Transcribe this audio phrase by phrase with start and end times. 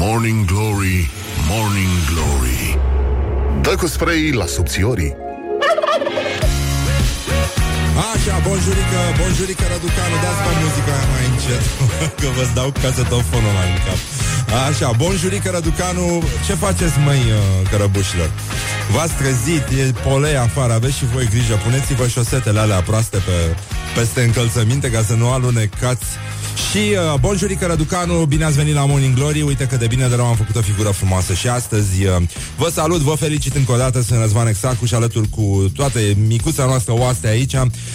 [0.00, 1.10] Morning Glory,
[1.48, 2.78] Morning Glory.
[3.62, 5.16] Dă cu spray la subțiorii.
[8.12, 11.62] Așa, bonjurică, bonjurică Răducanu Dați pe muzica aia mai încet
[12.20, 14.00] Că vă dau casetofonul la în cap.
[14.66, 16.06] Așa, bonjurică Răducanu
[16.46, 18.30] Ce faceți, măi, uh, cărăbușilor?
[18.94, 23.36] V-ați trezit, e polei afară Aveți și voi grijă, puneți-vă șosetele alea proaste pe,
[23.98, 26.06] Peste încălțăminte Ca să nu alunecați.
[26.70, 29.42] Și uh, bonjurică Răducanu, bine ați venit la Morning Glory.
[29.42, 32.22] Uite că de bine de rău am făcut o figură frumoasă Și astăzi uh,
[32.56, 36.64] vă salut, vă felicit încă o dată Sunt Răzvan Exacu și alături cu toate micuța
[36.64, 37.54] noastră oaste aici.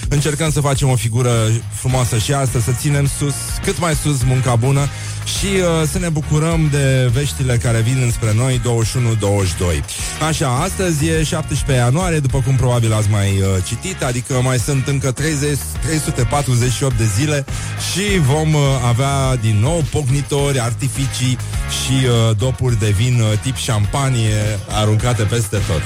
[0.09, 1.31] Încercăm să facem o figură
[1.73, 4.87] frumoasă și astăzi Să ținem sus, cât mai sus munca bună
[5.25, 9.83] și uh, să ne bucurăm de veștile care vin înspre noi 21-22.
[10.27, 14.87] Așa, astăzi e 17 ianuarie, după cum probabil ați mai uh, citit, adică mai sunt
[14.87, 17.45] încă 30, 348 de zile
[17.91, 21.37] și vom uh, avea din nou pognitori, artificii
[21.69, 25.81] și uh, dopuri de vin uh, tip șampanie aruncate peste tot.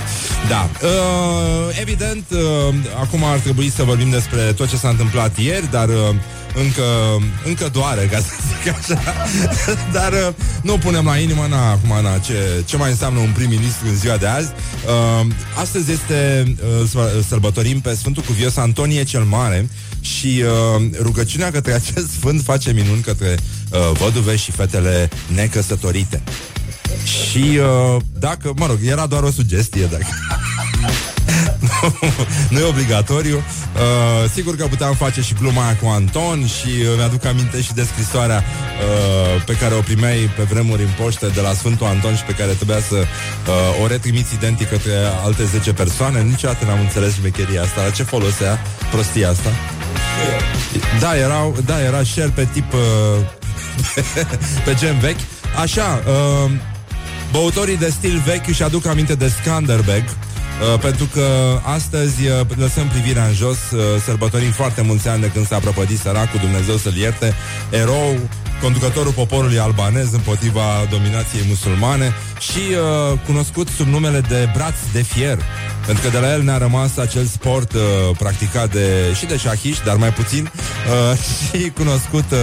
[0.49, 5.71] Da, uh, evident, uh, acum ar trebui să vorbim despre tot ce s-a întâmplat ieri,
[5.71, 6.15] dar uh,
[6.61, 6.83] încă,
[7.45, 9.01] încă doare, ca să zic așa.
[9.97, 13.87] Dar uh, nu punem la inimă, na, acum, na, ce, ce mai înseamnă un prim-ministru
[13.87, 14.49] în ziua de azi.
[14.85, 15.27] Uh,
[15.59, 16.53] astăzi este,
[16.93, 19.69] uh, sărbătorim pe Sfântul Cuvios Antonie cel Mare
[20.01, 23.37] și uh, rugăciunea către acest sfânt face minuni către
[23.71, 26.21] uh, văduve și fetele necăsătorite.
[27.29, 30.05] Și uh, dacă, mă rog, era doar o sugestie dacă...
[32.51, 33.37] nu e obligatoriu.
[33.37, 37.73] Uh, sigur că puteam face și gluma aia cu Anton și uh, mi-aduc aminte și
[37.73, 42.15] de scrisoarea uh, pe care o primeai pe vremuri în poște de la Sfântul Anton
[42.15, 44.91] și pe care trebuia să uh, o retrimiți identic către
[45.23, 46.21] alte 10 persoane.
[46.21, 47.83] Niciodată n-am înțeles șmecheria asta.
[47.83, 48.59] La ce folosea
[48.91, 49.49] prostia asta?
[50.99, 52.79] Da, era, da, era share pe tip uh,
[54.65, 55.19] pe gen vechi.
[55.61, 56.51] Așa, uh,
[57.31, 60.03] băutorii de stil vechi își aduc aminte de Skanderbeg,
[60.61, 61.27] Uh, pentru că
[61.63, 65.99] astăzi uh, lăsăm privirea în jos, uh, sărbătorim foarte mulți ani de când s-a prăpădit
[65.99, 67.33] săracul, Dumnezeu să-l ierte,
[67.69, 68.19] erou,
[68.61, 75.37] conducătorul poporului albanez împotriva dominației musulmane și uh, cunoscut sub numele de braț de fier,
[75.85, 77.81] pentru că de la el ne-a rămas acel sport uh,
[78.17, 82.37] practicat de, și de șahiș, dar mai puțin, uh, și cunoscut uh,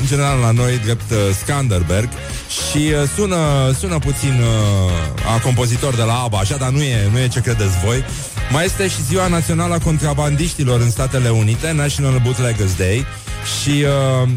[0.00, 2.08] în general la noi drept uh, Skanderberg
[2.48, 3.36] și uh, sună,
[3.78, 7.40] sună puțin uh, a compozitor de la ABBA, așa, dar nu e, nu e ce
[7.40, 8.04] credeți voi.
[8.50, 13.06] Mai este și ziua națională a contrabandiștilor în Statele Unite, National Bootleggers Day,
[13.44, 13.84] și
[14.22, 14.28] uh,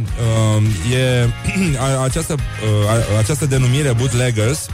[0.57, 1.29] uh, e
[2.07, 4.65] această, uh, această denumire bootleggers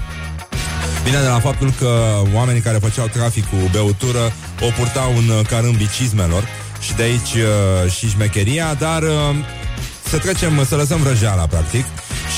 [1.04, 5.86] vine de la faptul că oamenii care făceau trafic cu beutură o purtau în carâmbii
[5.86, 6.48] bicizmelor
[6.80, 9.36] și de aici uh, și șmecheria, dar uh,
[10.10, 11.86] să trecem, să lăsăm răjeala, practic,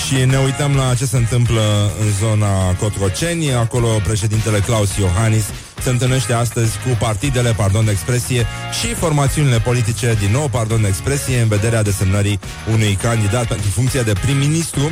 [0.05, 3.53] și ne uităm la ce se întâmplă în zona Cotroceni.
[3.53, 5.43] Acolo președintele Claus Iohannis
[5.81, 8.45] se întâlnește astăzi cu partidele, pardon de expresie,
[8.79, 12.39] și formațiunile politice, din nou, pardon de expresie, în vederea desemnării
[12.71, 14.91] unui candidat pentru funcție de prim-ministru.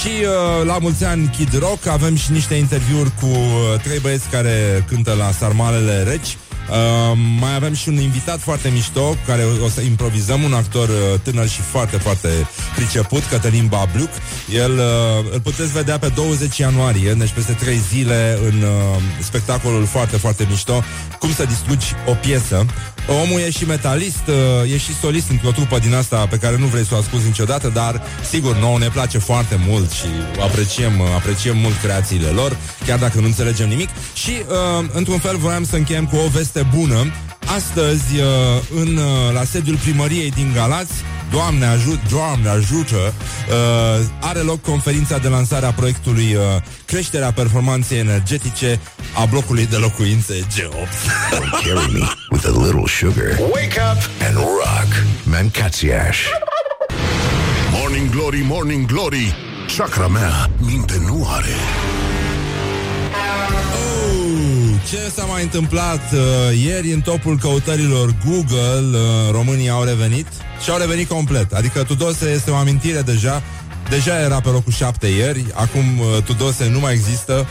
[0.00, 4.28] Și uh, la mulți ani Kid Rock avem și niște interviuri cu uh, trei băieți
[4.28, 6.36] care cântă la sarmalele reci.
[6.70, 10.88] Uh, mai avem și un invitat foarte mișto cu care o să improvizăm, un actor
[10.88, 12.28] uh, tânăr și foarte, foarte
[12.74, 14.08] priceput, Cătălin Babluc.
[14.52, 19.86] El uh, îl puteți vedea pe 20 ianuarie, deci peste 3 zile în uh, spectacolul
[19.86, 20.82] foarte, foarte mișto,
[21.18, 22.66] cum să distrugi o piesă.
[23.10, 26.66] Omul e și metalist, uh, e și solist într-o trupă din asta pe care nu
[26.66, 30.06] vrei să o asculti niciodată, dar sigur, nouă ne place foarte mult și
[30.40, 32.56] apreciem, uh, apreciem mult creațiile lor,
[32.86, 33.88] chiar dacă nu înțelegem nimic.
[34.14, 37.12] Și, uh, într-un fel, voiam să încheiem cu o veste bună.
[37.56, 38.24] Astăzi, uh,
[38.74, 40.92] în, uh, la sediul primăriei din Galați,
[41.30, 46.42] Doamne, ajut, Doamne ajută, uh, are loc conferința de lansare a proiectului uh,
[46.90, 48.80] Creșterea performanței energetice
[49.14, 50.88] a blocului de locuințe G8.
[51.50, 53.38] Carry me with a little sugar.
[53.38, 55.04] Wake up and rock.
[55.24, 56.18] Mancațiaș.
[57.72, 59.34] Morning Glory, Morning Glory.
[59.76, 61.54] Chakra mea, minte nu are.
[63.72, 66.18] Oh, ce s-a mai întâmplat uh,
[66.64, 68.98] ieri în topul căutărilor Google?
[68.98, 70.26] Uh, românii au revenit
[70.62, 71.52] și au revenit complet.
[71.52, 73.42] Adică Tudose este o amintire deja.
[73.88, 77.46] Deja era pe locul 7 ieri, acum uh, Tudose nu mai există.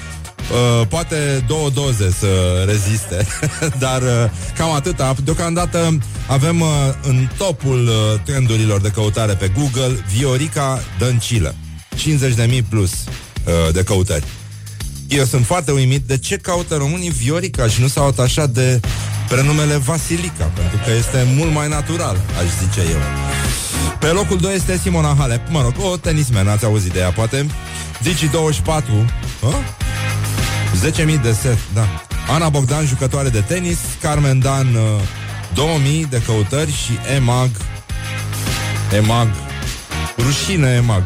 [0.51, 3.27] Uh, poate două doze să reziste,
[3.85, 5.15] dar uh, cam atâta.
[5.23, 5.97] Deocamdată
[6.27, 6.67] avem uh,
[7.01, 11.55] în topul uh, trendurilor de căutare pe Google Viorica Dăncilă.
[11.95, 14.23] 50.000 plus uh, de căutări.
[15.07, 18.79] Eu sunt foarte uimit de ce caută românii Viorica și nu s-au atașat de
[19.29, 23.28] prenumele Vasilica, pentru că este mult mai natural, aș zice eu.
[23.99, 27.45] Pe locul 2 este Simona Halep, mă rog, o tenismen, ați auzit de ea, poate.
[28.01, 28.91] Digi 24,
[29.43, 29.53] a?
[31.15, 31.87] 10.000 de set, da.
[32.29, 34.67] Ana Bogdan, jucătoare de tenis, Carmen Dan,
[35.53, 37.49] 2000 de căutări și EMAG,
[38.91, 39.29] EMAG,
[40.17, 41.03] rușine EMAG.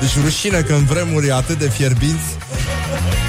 [0.00, 2.36] Deci rușine că în vremuri atât de fierbinți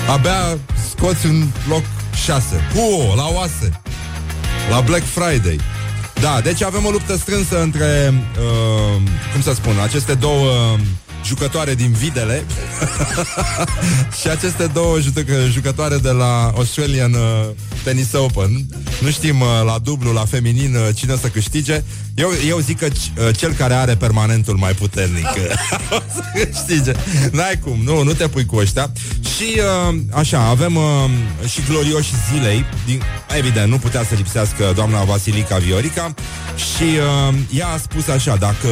[0.10, 0.58] Abia
[0.90, 1.84] scoți un loc
[2.26, 2.44] 6
[2.74, 3.82] Hu, la oase
[4.70, 5.60] La Black Friday
[6.22, 9.02] Da, deci avem o luptă strânsă între uh,
[9.32, 10.80] Cum să spun, aceste două uh,
[11.26, 12.46] jucătoare din Videle
[14.22, 17.20] și aceste două jucă- jucătoare de la Australian uh,
[17.84, 18.66] Tennis Open.
[19.00, 21.84] Nu știm uh, la dublu, la feminin, uh, cine o să câștige.
[22.16, 25.42] Eu, eu zic că uh, cel care are permanentul mai puternic uh,
[25.98, 26.92] o să câștige.
[27.32, 28.92] N-ai cum, nu, nu te pui cu ăștia.
[29.36, 31.10] Și uh, așa, avem uh,
[31.50, 32.66] și glorioși zilei.
[32.86, 33.02] Din,
[33.38, 36.14] evident, nu putea să lipsească doamna Vasilica Viorica.
[36.56, 36.84] Și
[37.30, 38.68] uh, ea a spus așa, dacă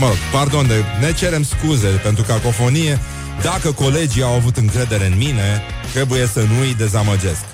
[0.00, 2.98] mă rog, pardon, de, ne cerem scuze pentru cacofonie,
[3.42, 5.62] dacă colegii au avut încredere în mine,
[5.92, 7.44] trebuie să nu îi dezamăgesc.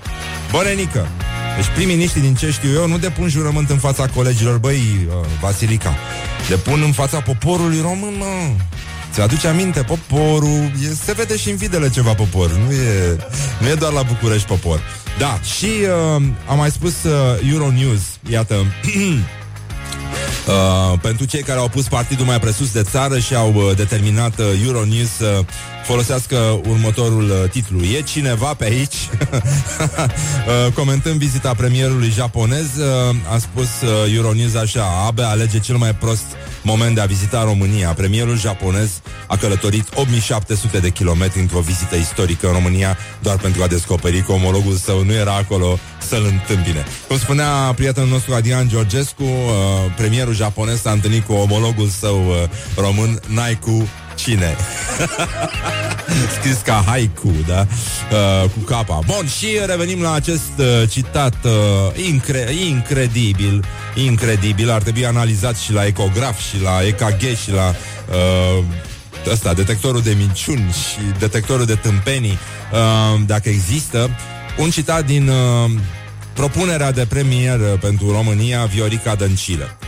[0.50, 1.08] Bărenică,
[1.56, 5.94] deci prim-miniștrii din ce știu eu nu depun jurământ în fața colegilor, băi, uh, Vasilica,
[6.48, 8.64] depun în fața poporului român, mă.
[9.12, 13.16] Ți aduce aminte, poporul e, Se vede și în videle ceva popor Nu e,
[13.60, 14.81] nu e doar la București popor
[15.19, 17.12] Da, și uh, am mai spus uh,
[17.50, 18.00] Euronews
[18.31, 18.54] Iată
[20.46, 24.38] Uh, pentru cei care au pus partidul mai presus de țară și au uh, determinat
[24.38, 25.40] uh, Euronews să
[25.84, 27.82] folosească următorul uh, titlu.
[27.84, 28.94] E cineva pe aici?
[29.31, 35.94] uh, comentând vizita premierului japonez, uh, a spus uh, Euronews așa, Abe alege cel mai
[35.94, 36.25] prost
[36.62, 37.93] moment de a vizita România.
[37.93, 38.90] Premierul japonez
[39.26, 44.32] a călătorit 8700 de kilometri într-o vizită istorică în România doar pentru a descoperi că
[44.32, 45.78] omologul său nu era acolo
[46.08, 46.85] să-l întâmpine.
[47.08, 49.31] Cum spunea prietenul nostru Adian Georgescu, uh,
[49.97, 52.35] premierul japonez s-a întâlnit cu omologul său uh,
[52.76, 54.56] român, Naiku Cine?
[56.38, 57.67] Scris ca haiku, da?
[58.12, 58.99] Uh, cu capa.
[59.06, 61.50] Bun, și revenim la acest uh, citat uh,
[62.06, 63.64] incre- incredibil,
[63.94, 64.70] incredibil.
[64.70, 67.75] Ar trebui analizat și la ecograf, și la EKG, și la
[68.11, 68.64] uh,
[69.31, 72.38] ăsta, detectorul de minciuni și detectorul de tâmpenii,
[72.73, 74.11] uh, dacă există.
[74.58, 75.70] Un citat din uh,
[76.32, 79.79] propunerea de premier pentru România, Viorica Dăncilă.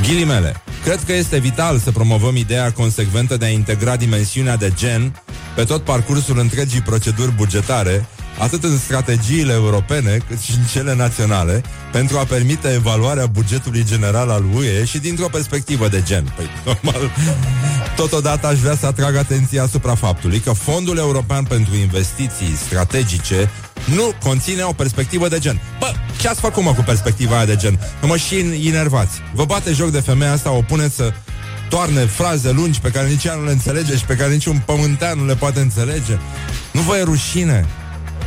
[0.00, 0.62] Ghilimele.
[0.82, 5.22] Cred că este vital să promovăm ideea consecventă de a integra dimensiunea de gen
[5.54, 11.62] pe tot parcursul întregii proceduri bugetare, atât în strategiile europene cât și în cele naționale,
[11.92, 16.32] pentru a permite evaluarea bugetului general al UE și dintr-o perspectivă de gen.
[16.36, 17.10] Păi, normal.
[17.96, 23.50] Totodată aș vrea să atrag atenția asupra faptului că Fondul European pentru Investiții Strategice
[23.84, 25.60] nu conține o perspectivă de gen.
[25.78, 27.78] Bă, ce ați făcut, mă, cu perspectiva aia de gen?
[28.02, 29.18] Mă și inervați.
[29.34, 31.12] Vă bate joc de femeia asta, o puneți să
[31.68, 35.18] toarne fraze lungi pe care nici ea nu le înțelege și pe care niciun pământean
[35.18, 36.18] nu le poate înțelege.
[36.72, 37.66] Nu vă e rușine?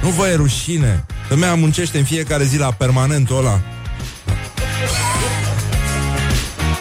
[0.01, 1.05] Nu vă e rușine?
[1.27, 3.61] Femeia muncește în fiecare zi la permanentul ăla.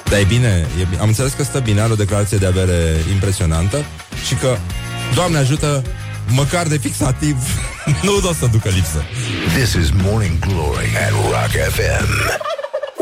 [0.05, 3.05] Dar e bine, e bine, am înțeles că stă bine, are o declarație de avere
[3.12, 3.85] impresionantă
[4.26, 4.56] și că,
[5.15, 5.82] Doamne ajută,
[6.29, 7.37] măcar de fixativ
[8.03, 9.05] nu o să ducă lipsă.
[9.56, 12.09] This is Morning Glory at Rock FM.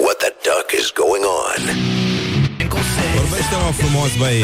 [0.04, 1.62] What the duck is going on?
[3.16, 4.38] Vorbește-mă frumos, băi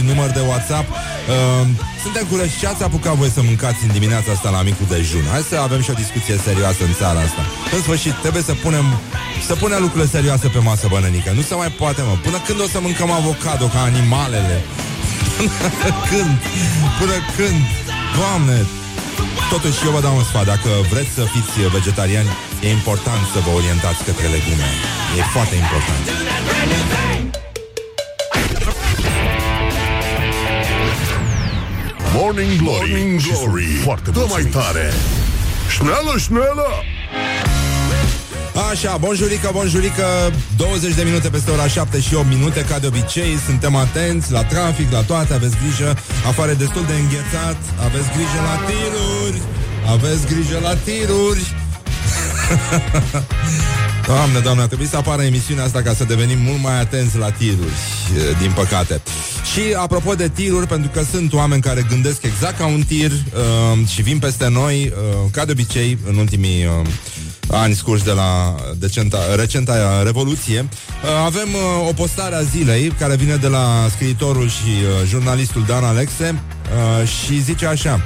[0.10, 0.86] Număr de WhatsApp.
[0.90, 0.96] Uh,
[2.02, 5.24] Suntem curioși ce ați apucat voi să mâncați în dimineața asta la micul dejun.
[5.30, 7.42] Hai să avem și o discuție serioasă în țara asta.
[7.76, 8.86] În sfârșit, trebuie să punem
[9.48, 12.14] Să punem lucrurile serioase pe masă, bănănică Nu se mai poate, mă.
[12.26, 14.56] Până când o să mâncăm avocado ca animalele?
[15.38, 16.36] Până când?
[17.00, 17.60] Până când?
[18.18, 18.58] Doamne,
[19.52, 20.44] Totuși, eu vă dau un sfat.
[20.54, 22.28] Dacă vreți să fiți vegetariani,
[22.62, 24.70] e important să vă orientați către legume.
[25.18, 26.04] E foarte important.
[32.14, 33.72] Morning Glory, Morning Glory.
[33.88, 34.92] Foarte Dă mai tare.
[35.68, 36.66] Șneală, șneală
[38.70, 40.06] Așa, bonjurică, bonjurică
[40.56, 42.64] 20 de minute peste ora 7 și 8 minute.
[42.68, 45.96] Ca de obicei, suntem atenți La trafic, la toate, aveți grijă.
[46.26, 47.58] Afară e destul de înghețat.
[47.86, 49.42] Aveți grijă la tiruri.
[49.94, 51.44] Aveți grijă la tiruri
[54.06, 57.72] Doamne, doamne, trebuie să apară emisiunea asta ca să devenim mult mai atenți la tiruri,
[58.38, 59.00] din păcate.
[59.52, 63.88] Și apropo de tiruri, pentru că sunt oameni care gândesc exact ca un tir uh,
[63.88, 66.88] și vin peste noi, uh, ca de obicei, în ultimii uh,
[67.50, 70.68] ani scurși de la decenta, recenta Revoluție.
[70.68, 75.64] Uh, avem uh, o postare a zilei care vine de la scriitorul și uh, jurnalistul
[75.66, 76.42] Dan Alexe
[77.04, 78.00] și zice așa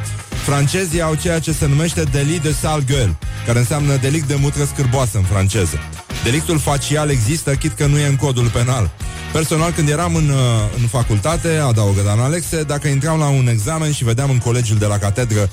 [0.46, 4.64] Francezii au ceea ce se numește delit de sale gueule, care înseamnă delict de mutră
[4.64, 5.78] scârboasă în franceză.
[6.24, 8.90] Delictul facial există, chit că nu e în codul penal.
[9.32, 10.38] Personal, când eram în, uh,
[10.80, 14.86] în facultate, adaugă Dan Alexe, dacă intram la un examen și vedeam în colegiul de
[14.86, 15.50] la catedră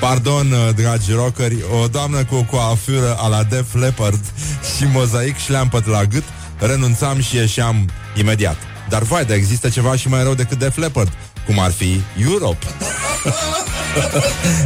[0.00, 4.20] Pardon, uh, dragi rockeri, o doamnă cu o coafură a la Def Leppard
[4.76, 6.24] și mozaic șleampăt la gât,
[6.58, 8.56] renunțam și ieșeam imediat.
[8.88, 11.12] Dar vai, dar există ceva și mai rău decât Def Leppard,
[11.46, 12.66] cum ar fi Europe.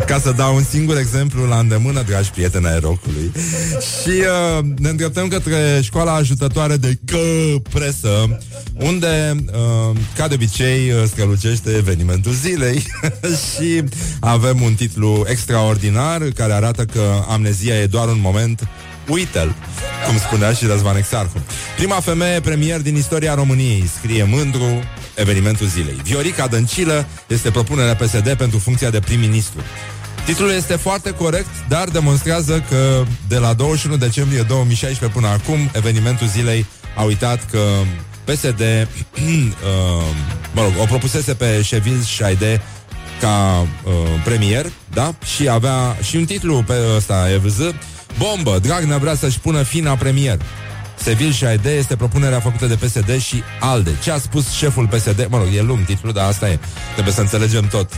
[0.06, 3.32] Ca să dau un singur exemplu la îndemână, dragi prieteni ai rocului.
[3.80, 6.98] Și uh, ne îndreptăm către școala ajutătoare de
[7.72, 8.38] presă,
[8.74, 12.82] unde, uh, ca de obicei, uh, strălucește evenimentul zilei
[13.48, 13.82] și
[14.20, 18.68] avem un titlu extraordinar care arată că amnezia e doar un moment
[19.08, 19.54] Uită-l,
[20.06, 21.42] cum spunea și Răzvan Exarhu.
[21.76, 24.82] Prima femeie premier din istoria României scrie mândru
[25.14, 26.00] evenimentul zilei.
[26.02, 29.60] Viorica Dăncilă este propunerea PSD pentru funcția de prim-ministru.
[30.24, 36.26] Titlul este foarte corect, dar demonstrează că de la 21 decembrie 2016 până acum, evenimentul
[36.26, 37.60] zilei a uitat că
[38.24, 39.48] PSD, uh,
[40.54, 42.62] mă rog, o propusese pe Chevil Șaide
[43.20, 43.92] ca uh,
[44.24, 44.66] premier,
[44.98, 45.14] da?
[45.34, 47.58] Și avea și un titlu pe ăsta, EVZ,
[48.18, 50.38] Bombă, Dragnea vrea să-și pună fina premier.
[51.02, 53.90] Sevil și AED este propunerea făcută de PSD și ALDE.
[54.02, 55.26] Ce a spus șeful PSD?
[55.30, 56.58] Mă rog, e lung titlul, dar asta e.
[56.92, 57.90] Trebuie să înțelegem tot.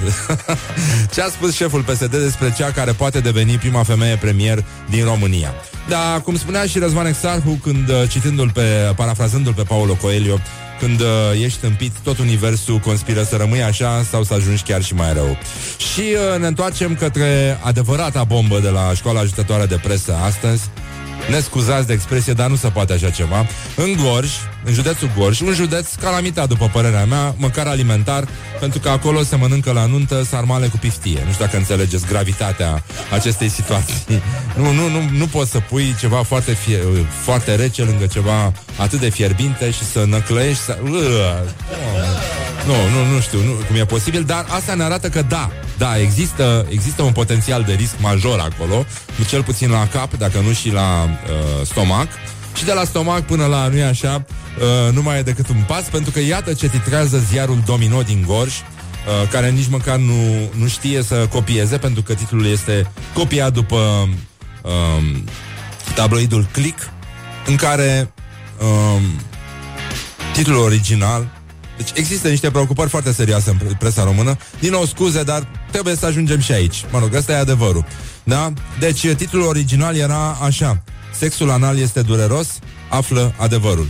[1.15, 5.55] Ce a spus șeful PSD despre cea care poate deveni prima femeie premier din România?
[5.89, 10.39] Da, cum spunea și Răzvan Exarhu când uh, citându-l pe, parafrazându-l pe Paulo Coelho,
[10.81, 11.07] când uh,
[11.45, 15.37] ești tâmpit, tot universul conspiră să rămâi așa sau să ajungi chiar și mai rău.
[15.93, 20.63] Și uh, ne întoarcem către adevărata bombă de la școala ajutătoare de presă astăzi,
[21.31, 23.47] ne scuzați de expresie, dar nu se poate așa ceva.
[23.77, 24.31] În Gorj,
[24.65, 28.29] în județul Gorj, un județ calamitat, după părerea mea, măcar alimentar,
[28.61, 31.23] pentru că acolo se mănâncă la nuntă sarmale cu piftie.
[31.27, 32.83] Nu știu dacă înțelegeți gravitatea
[33.13, 34.05] acestei situații.
[34.57, 36.79] Nu, nu, nu, nu poți să pui ceva foarte, fie,
[37.23, 40.79] foarte rece lângă ceva atât de fierbinte și să năclăiești, să...
[42.67, 45.99] Nu, nu, nu știu nu, cum e posibil, dar asta ne arată că da, da,
[45.99, 48.87] există, există un potențial de risc major acolo,
[49.29, 52.09] cel puțin la cap, dacă nu și la uh, stomac.
[52.57, 54.25] Și de la stomac până la, nu e așa,
[54.59, 58.25] uh, nu mai e decât un pas, pentru că iată ce titrează ziarul Domino din
[58.27, 63.53] Gorj, uh, care nici măcar nu, nu știe să copieze, pentru că titlul este copiat
[63.53, 64.09] după
[64.63, 65.19] uh,
[65.95, 66.91] tabloidul Click,
[67.47, 68.13] în care
[68.59, 69.03] uh,
[70.33, 71.41] titlul original
[71.81, 74.37] deci există niște preocupări foarte serioase în presa română.
[74.59, 76.85] Din nou scuze, dar trebuie să ajungem și aici.
[76.91, 77.85] Mă rog, ăsta e adevărul.
[78.25, 78.53] Da?
[78.79, 80.83] Deci titlul original era așa.
[81.19, 82.49] Sexul anal este dureros,
[82.89, 83.89] află adevărul.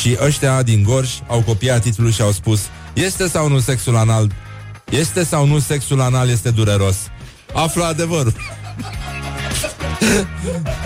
[0.00, 2.60] Și ăștia din Gorj au copiat titlul și au spus
[2.92, 4.32] Este sau nu sexul anal?
[4.90, 6.96] Este sau nu sexul anal este dureros?
[7.52, 8.34] Află adevărul.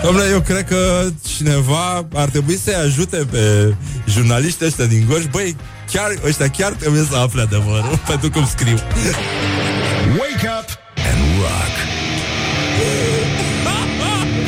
[0.03, 3.75] Domnule, eu cred că cineva ar trebui să-i ajute pe
[4.07, 5.25] jurnaliștii ăștia din Gorj.
[5.25, 5.55] Băi,
[5.91, 8.77] chiar, ăștia chiar trebuie să afle adevărul pentru cum scriu.
[10.19, 10.67] Wake up
[11.09, 11.73] and rock.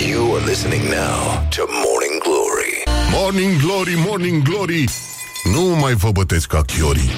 [0.09, 2.73] You are listening now to Morning Glory.
[3.11, 4.85] Morning Glory, Morning Glory.
[5.43, 7.09] Nu mai vă bătesc ca chiorii.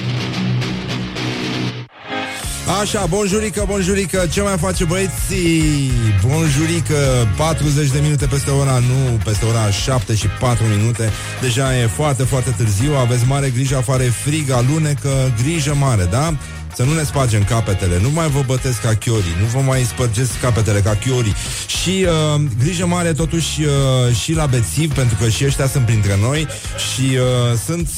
[2.80, 5.90] Așa, bonjurică, bonjurică, ce mai face băieții?
[6.26, 11.10] Bonjurică, 40 de minute peste ora, nu, peste ora 7 și 4 minute.
[11.40, 16.34] Deja e foarte, foarte târziu, aveți mare grijă, afară e frig, alunecă, grijă mare, da?
[16.76, 20.38] Să nu ne spargem capetele, nu mai vă bătesc ca chiorii, nu vă mai spărgeți
[20.38, 21.34] capetele ca chiorii.
[21.66, 26.16] Și uh, grijă mare totuși uh, și la bețiv, pentru că și ăștia sunt printre
[26.20, 26.46] noi
[26.92, 27.88] și uh, sunt,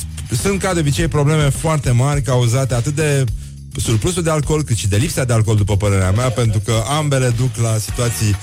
[0.43, 3.25] sunt ca de obicei probleme foarte mari cauzate atât de
[3.81, 7.29] surplusul de alcool, cât și de lipsa de alcool, după părerea mea, pentru că ambele
[7.29, 8.37] duc la situații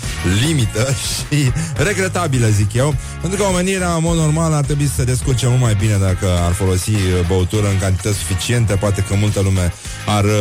[0.45, 5.03] limită și regretabile, zic eu, pentru că omenirea, în mod normal, ar trebui să se
[5.03, 9.41] descurce mult mai bine dacă ar folosi uh, băutură în cantități suficiente, poate că multă
[9.41, 9.73] lume
[10.05, 10.31] ar uh,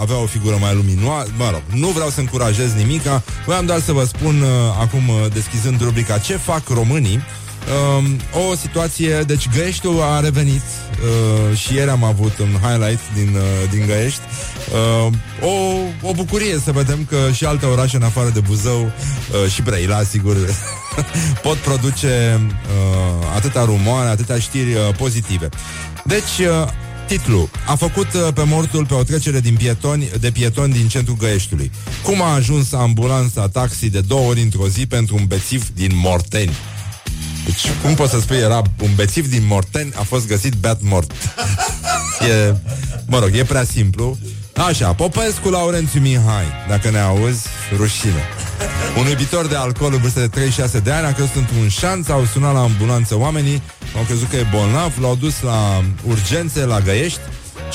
[0.00, 3.92] avea o figură mai luminoasă, mă rog, nu vreau să încurajez nimica, voiam doar să
[3.92, 4.48] vă spun uh,
[4.80, 7.22] acum, uh, deschizând rubrica Ce fac românii,
[7.64, 13.34] Um, o situație, deci Găieștiul a revenit uh, și ieri am avut un highlight din,
[13.34, 14.20] uh, din Găiești.
[15.06, 19.50] Uh, o, o bucurie să vedem că și alte orașe în afară de Buzău uh,
[19.50, 20.36] și Brăila, sigur,
[21.42, 25.48] pot produce uh, atâta rumoare, atâtea știri uh, pozitive.
[26.04, 26.68] Deci, uh,
[27.06, 27.48] Titlu.
[27.66, 31.70] A făcut uh, pe mortul pe o trecere din pietoni, de pietoni din centrul Găieștiului.
[32.02, 36.52] Cum a ajuns ambulanța taxi de două ori într-o zi pentru un bețiv din Morteni?
[37.44, 41.12] Deci, cum poți să spui, era un bețiv din Morteni, a fost găsit beat mort.
[42.48, 42.54] e,
[43.06, 44.18] mă rog, e prea simplu.
[44.68, 47.46] Așa, Popescu Laurențiu Mihai, dacă ne auzi,
[47.76, 48.22] rușine.
[48.98, 52.24] Un iubitor de alcool în vârstă de 36 de ani a căzut într-un șanț, au
[52.32, 53.62] sunat la ambulanță oamenii,
[53.96, 57.20] au crezut că e bolnav, l-au dus la urgențe, la Găiești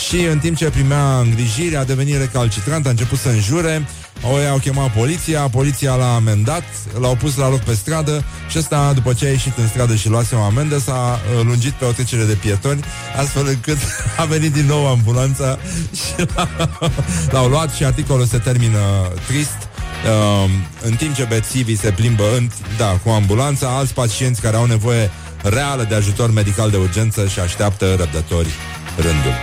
[0.07, 3.87] și în timp ce primea îngrijire a devenit recalcitrant, a început să înjure,
[4.23, 6.63] au, au chemat poliția, poliția l-a amendat,
[6.99, 10.09] l-au pus la loc pe stradă și ăsta, după ce a ieșit în stradă și
[10.09, 12.83] luase o amendă, s-a uh, lungit pe o trecere de pietoni,
[13.17, 13.77] astfel încât
[14.21, 15.57] a venit din nou ambulanța
[15.93, 16.25] și
[17.33, 18.79] l-au luat și articolul se termină
[19.27, 19.57] trist.
[20.05, 20.49] Uh,
[20.81, 25.11] în timp ce bețivii se plimbă în, da, cu ambulanța, alți pacienți care au nevoie
[25.43, 28.49] reală de ajutor medical de urgență și așteaptă răbdători
[28.95, 29.33] rândul.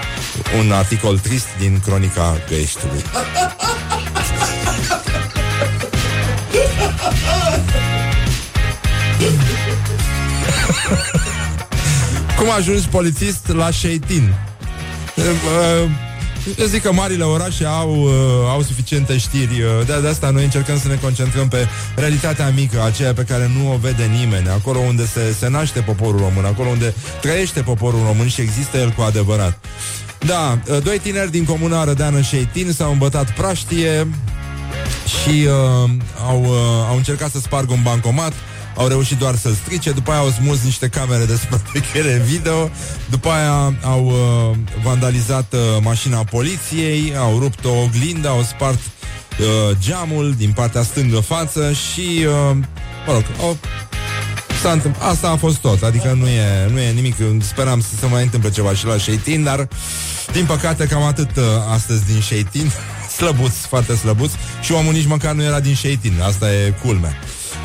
[0.59, 3.03] Un articol trist din Cronica Găieștiului.
[12.39, 14.35] Cum ajungi polițist la Șeitin?
[16.59, 18.11] Eu zic că marile orașe au, uh,
[18.51, 23.13] au suficiente știri de, de asta noi încercăm să ne concentrăm pe realitatea mică Aceea
[23.13, 26.95] pe care nu o vede nimeni Acolo unde se, se naște poporul român Acolo unde
[27.21, 29.59] trăiește poporul român și există el cu adevărat.
[30.19, 34.07] Da, doi tineri din comuna Rădeană Șeitin S-au îmbătat praștie
[35.07, 35.91] Și uh,
[36.29, 38.33] au, uh, au încercat să spargă un bancomat
[38.77, 42.71] au reușit doar să strice, după aia au smuls niște camere de supraveghere video,
[43.11, 49.77] după aia au uh, vandalizat uh, mașina poliției, au rupt o oglindă, au spart uh,
[49.79, 52.57] geamul din partea stângă față și, uh,
[53.07, 53.57] mă rog, au
[54.63, 57.15] s-a Asta a fost tot, adică nu e, nu e nimic.
[57.41, 59.69] Speram să se mai întâmple ceva și la Sheitin, dar
[60.33, 62.71] din păcate cam atât uh, astăzi din Sheitin.
[63.17, 64.31] slăbuț, foarte slăbuț
[64.63, 66.21] și omul nici măcar nu era din Sheitin.
[66.23, 67.17] Asta e culmea.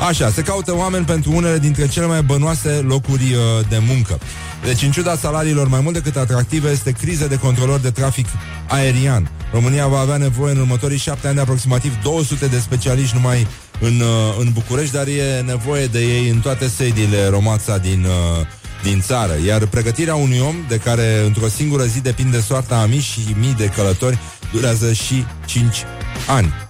[0.08, 4.18] Așa, se caută oameni pentru unele dintre cele mai bănoase locuri uh, de muncă.
[4.64, 8.26] Deci, în ciuda salariilor mai mult decât atractive, este criză de controlor de trafic
[8.68, 9.30] aerian.
[9.52, 13.46] România va avea nevoie în următorii șapte ani de aproximativ 200 de specialiști numai
[13.80, 18.46] în, uh, în București, dar e nevoie de ei în toate sediile Romața din, uh,
[18.82, 19.32] din țară.
[19.46, 23.54] Iar pregătirea unui om, de care într-o singură zi depinde soarta a mii și mii
[23.54, 24.18] de călători,
[24.52, 25.84] durează și 5
[26.26, 26.61] ani.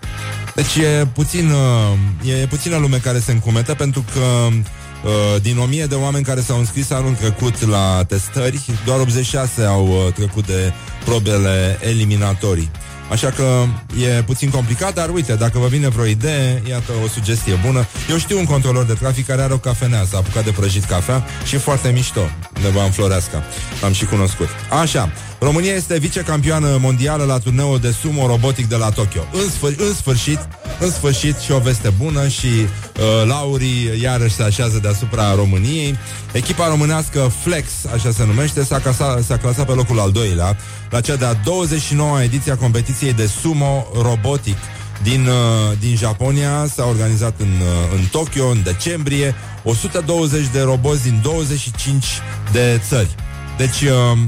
[0.55, 5.87] Deci e, puțin, uh, e puțină lume care se încumetă pentru că uh, din 1000
[5.87, 10.73] de oameni care s-au înscris anul trecut la testări, doar 86 au uh, trecut de
[11.05, 12.71] probele eliminatorii.
[13.11, 13.65] Așa că
[14.05, 17.87] e puțin complicat, dar uite, dacă vă vine vreo idee, iată o sugestie bună.
[18.11, 21.25] Eu știu un controlor de trafic care are o cafenea, s-a apucat de prăjit cafea
[21.45, 22.21] și e foarte mișto,
[22.57, 23.43] undeva în Floreasca.
[23.81, 24.49] L-am și cunoscut.
[24.81, 25.13] Așa,
[25.43, 29.25] România este vicecampioană mondială la turneul de sumo robotic de la Tokyo.
[29.33, 30.49] În, sfâr- în sfârșit,
[30.81, 35.99] în sfârșit și o veste bună și uh, laurii iarăși se așează deasupra României.
[36.33, 40.57] Echipa românească Flex, așa se numește, s-a, casa, s-a clasat pe locul al doilea
[40.91, 44.57] la cea de-a 29-a ediție a competiției de sumo robotic
[45.03, 51.03] din, uh, din Japonia s-a organizat în, uh, în Tokyo în decembrie 120 de roboți
[51.03, 52.05] din 25
[52.53, 53.15] de țări.
[53.57, 54.19] Deci uh,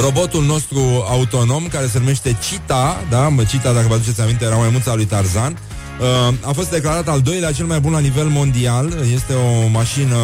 [0.00, 4.56] robotul nostru autonom, care se numește Cita, da, mă, Cita, dacă vă aduceți aminte, era
[4.56, 5.58] maimuța lui Tarzan,
[6.00, 8.92] uh, a fost declarat al doilea cel mai bun la nivel mondial.
[9.12, 10.16] Este o mașină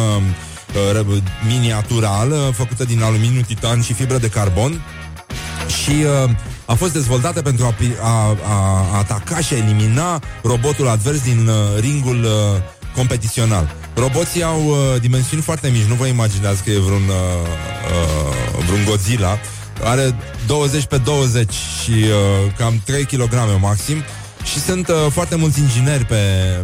[1.01, 4.81] uh, miniaturală, făcută din aluminiu, titan și fibră de carbon
[5.67, 5.91] și
[6.23, 6.29] uh,
[6.65, 11.79] a fost dezvoltată pentru a, a, a ataca și a elimina robotul advers din uh,
[11.79, 12.31] ringul uh,
[12.95, 13.75] competițional.
[13.95, 17.47] Roboții au uh, dimensiuni foarte mici, nu vă imaginați că e vreun, uh,
[18.57, 19.39] uh, vreun Godzilla.
[19.83, 20.15] Are
[20.47, 24.03] 20 pe 20 și uh, cam 3 kg maxim
[24.43, 26.15] și sunt uh, foarte mulți ingineri pe,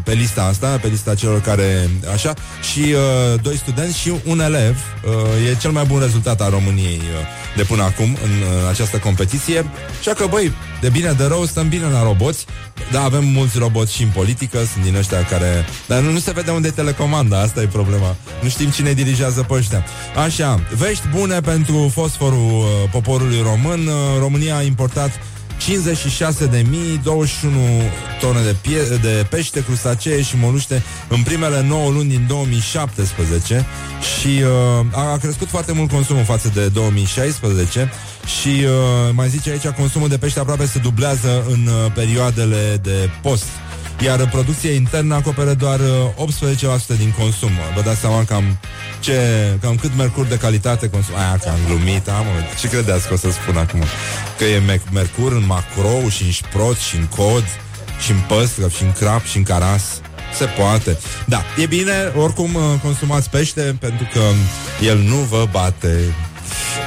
[0.03, 2.33] pe lista asta, pe lista celor care așa,
[2.71, 4.77] și uh, doi studenți și un elev.
[5.05, 8.97] Uh, e cel mai bun rezultat al României uh, de până acum în uh, această
[8.97, 9.65] competiție.
[9.99, 12.45] Așa că, băi, de bine de rău, stăm bine la roboți.
[12.91, 15.65] Da, avem mulți roboți și în politică, sunt din ăștia care...
[15.87, 18.15] Dar nu, nu se vede unde e telecomanda, asta e problema.
[18.41, 19.85] Nu știm cine dirigează pe ăștia.
[20.25, 23.87] Așa, vești bune pentru fosforul uh, poporului român.
[23.87, 25.11] Uh, România a importat
[25.59, 27.53] 56 de mii, 21
[28.19, 33.65] tone de, pie- de pește, crustacee și moluște în primele 9 luni din 2017
[34.19, 37.91] și uh, a crescut foarte mult consumul față de 2016
[38.41, 43.09] și uh, mai zice aici consumul de pește aproape se dublează în uh, perioadele de
[43.21, 43.45] post
[44.03, 45.81] iar producția internă acoperă doar 18%
[46.63, 47.51] uh, din consum.
[47.75, 48.59] Vă dați seama cam,
[48.99, 49.17] ce,
[49.62, 51.15] cam cât mercur de calitate consum.
[51.15, 52.25] Aia că am glumit, am,
[52.59, 53.83] ce credeți că o să spun acum?
[54.38, 57.43] Că e mercur în macrou și în șprot și în cod
[57.99, 59.83] și în păstră și în crap și în caras.
[60.38, 60.97] Se poate.
[61.25, 64.21] Da, e bine, oricum uh, consumați pește pentru că
[64.85, 66.13] el nu vă bate.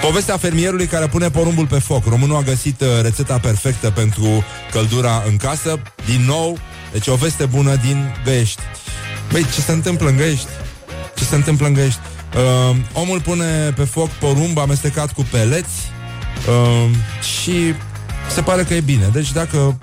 [0.03, 2.05] Povestea fermierului care pune porumbul pe foc.
[2.07, 5.83] Românul a găsit uh, rețeta perfectă pentru căldura în casă.
[6.07, 6.59] Din nou,
[6.93, 8.63] deci o veste bună din Găiești.
[9.31, 10.49] Băi, ce se întâmplă în Găiești?
[11.17, 12.01] Ce se întâmplă în Găiești?
[12.37, 15.91] Uh, omul pune pe foc porumb amestecat cu peleți
[16.49, 16.91] uh,
[17.23, 17.75] și
[18.31, 19.09] se pare că e bine.
[19.13, 19.79] Deci dacă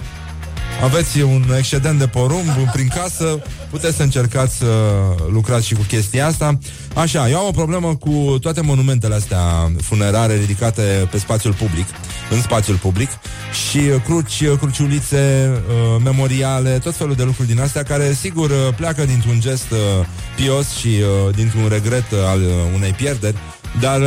[0.84, 4.65] aveți un excedent de porumb prin casă, puteți să încercați să
[5.32, 6.58] lucrați și cu chestia asta.
[6.94, 11.86] Așa, eu am o problemă cu toate monumentele astea funerare ridicate pe spațiul public,
[12.30, 13.10] în spațiul public,
[13.70, 19.39] și cruci, cruciulițe, uh, memoriale, tot felul de lucruri din astea care, sigur, pleacă dintr-un
[19.39, 19.78] gest uh,
[20.36, 22.42] pios și uh, dintr-un regret al
[22.76, 23.36] unei pierderi,
[23.80, 24.02] dar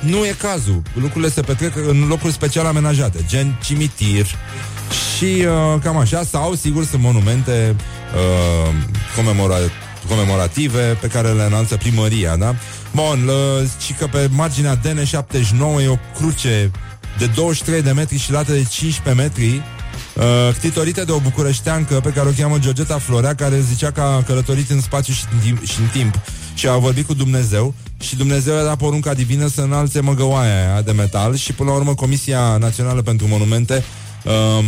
[0.00, 0.82] nu e cazul.
[0.94, 4.26] Lucrurile se petrec în locuri special amenajate, gen cimitir,
[5.16, 7.76] și uh, cam așa, sau sigur sunt monumente
[8.14, 8.74] uh,
[9.16, 9.70] comemora-
[10.08, 12.54] comemorative pe care le înalță primăria, da?
[12.94, 16.70] Bun, uh, și că pe marginea DN79 e o cruce
[17.18, 19.62] de 23 de metri și lată de 15 metri
[20.20, 24.22] Uh, ctitorită de o bucureșteancă pe care o cheamă Georgeta Florea, care zicea că a
[24.22, 26.14] călătorit în spațiu și în timp, și în timp
[26.54, 30.82] și a vorbit cu Dumnezeu și Dumnezeu i-a dat porunca divină să înalțe măgăoaia aia
[30.82, 33.84] de metal și până la urmă Comisia Națională pentru Monumente
[34.24, 34.64] uh,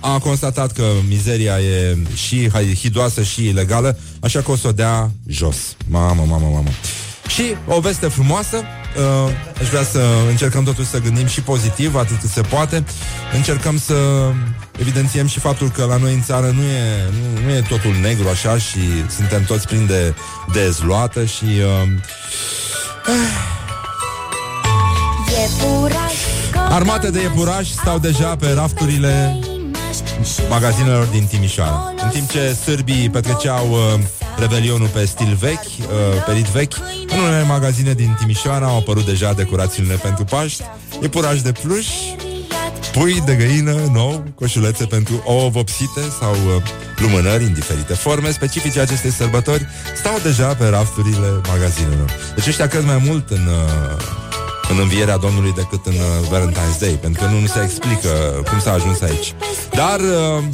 [0.00, 5.10] a constatat că mizeria e și hidoasă și ilegală, așa că o să o dea
[5.26, 5.56] jos.
[5.88, 6.68] Mamă, mamă, mamă.
[7.28, 12.20] Și o veste frumoasă, uh, aș vrea să încercăm totuși să gândim și pozitiv, atât
[12.20, 12.84] cât se poate.
[13.34, 13.94] Încercăm să
[14.78, 18.28] evidențiem și faptul că la noi în țară nu e, nu, nu e totul negru
[18.28, 18.78] așa și
[19.16, 20.14] suntem toți plini de,
[20.52, 21.44] de zloată și...
[21.44, 21.88] Uh,
[26.68, 29.38] Armate de iepurași stau deja pe rafturile
[30.48, 31.92] magazinelor din Timișoara.
[32.02, 34.00] În timp ce sârbii petreceau uh,
[34.38, 39.04] revelionul pe stil vechi, uh, pe rit vechi, în unele magazine din Timișoara au apărut
[39.04, 40.62] deja decorațiile pentru Paști,
[41.02, 41.86] iepuraș de pluș,
[42.92, 46.62] pui de găină nou, coșulețe pentru ouă vopsite sau uh,
[46.96, 52.10] lumânări în diferite forme specifice acestei sărbători stau deja pe rafturile magazinelor.
[52.34, 54.20] Deci ăștia cred mai mult în uh,
[54.70, 58.08] în învierea Domnului decât în uh, Valentine's Day, pentru că nu, nu se explică
[58.50, 59.34] cum s-a ajuns aici.
[59.74, 60.44] Dar uh,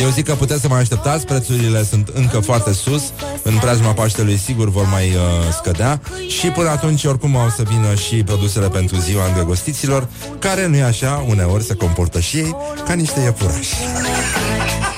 [0.00, 3.02] eu zic că puteți să mai așteptați, prețurile sunt încă foarte sus,
[3.42, 5.20] în preajma Paștelui sigur vor mai uh,
[5.52, 10.08] scădea și până atunci oricum au să vină și produsele pentru ziua îndrăgostiților,
[10.38, 12.56] care nu e așa, uneori se comportă și ei
[12.86, 13.74] ca niște iepurași.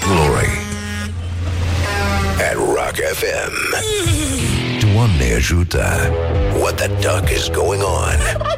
[0.07, 0.49] Glory
[2.51, 3.53] at Rock FM.
[4.93, 6.11] Doamne ajută!
[6.61, 8.49] What the duck is going on?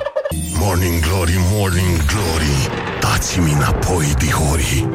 [0.59, 2.91] Morning Glory, Morning Glory
[3.22, 4.88] Dați-mi înapoi, dihori.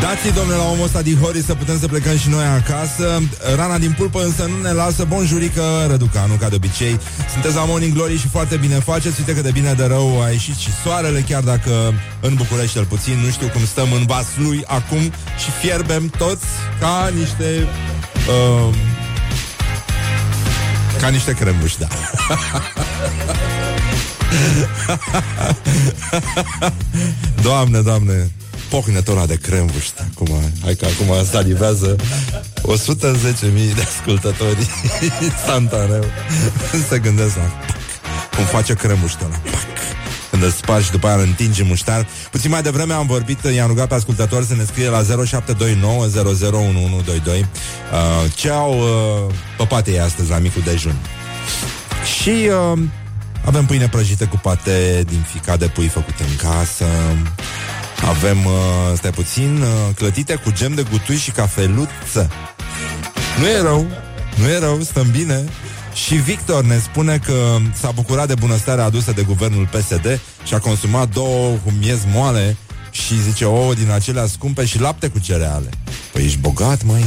[0.00, 3.22] Dați-i, domnule, la omul ăsta dihori Să putem să plecăm și noi acasă.
[3.56, 5.04] Rana din pulpă însă nu ne lasă.
[5.04, 7.00] Bonjurică, Răducanu, ca de obicei.
[7.32, 9.14] Sunteți la Morning Glory și foarte bine faceți.
[9.18, 12.84] Uite cât de bine de rău a ieșit și soarele Chiar dacă în București cel
[12.84, 15.02] puțin Nu știu cum stăm în lui acum
[15.38, 16.46] Și fierbem toți
[16.80, 17.68] ca niște
[18.28, 18.74] uh,
[21.00, 21.86] ca niște crembuși, da.
[27.42, 28.30] doamne, doamne,
[28.68, 30.28] pocnetora de crembuși, acum,
[30.62, 34.68] hai că acum salivează 110.000 de ascultători
[35.22, 36.04] instantaneu.
[36.88, 37.52] Se gândesc la
[38.36, 39.40] cum face crembuștul ăla.
[40.30, 42.06] Când îți spargi, după aia îl întingi muștar.
[42.30, 47.38] Puțin mai devreme am vorbit, i-am rugat pe ascultători să ne scrie la 0729 001122
[47.38, 47.46] uh,
[48.34, 50.96] ce au uh, păpate ei astăzi la micul dejun.
[52.20, 52.78] Și uh,
[53.44, 56.86] avem pâine prăjită cu pate din ficat de pui făcute în casă.
[58.08, 58.52] Avem, uh,
[58.96, 62.30] stai puțin, uh, clătite cu gem de gutui și cafeluță.
[63.38, 63.86] Nu e rău,
[64.36, 65.44] nu e rău, stăm bine.
[65.94, 70.58] Și Victor ne spune că s-a bucurat de bunăstarea adusă de guvernul PSD și a
[70.58, 72.56] consumat două cu miez moale
[72.90, 75.68] și zice ouă din acelea scumpe și lapte cu cereale.
[76.12, 77.04] Păi ești bogat, măi?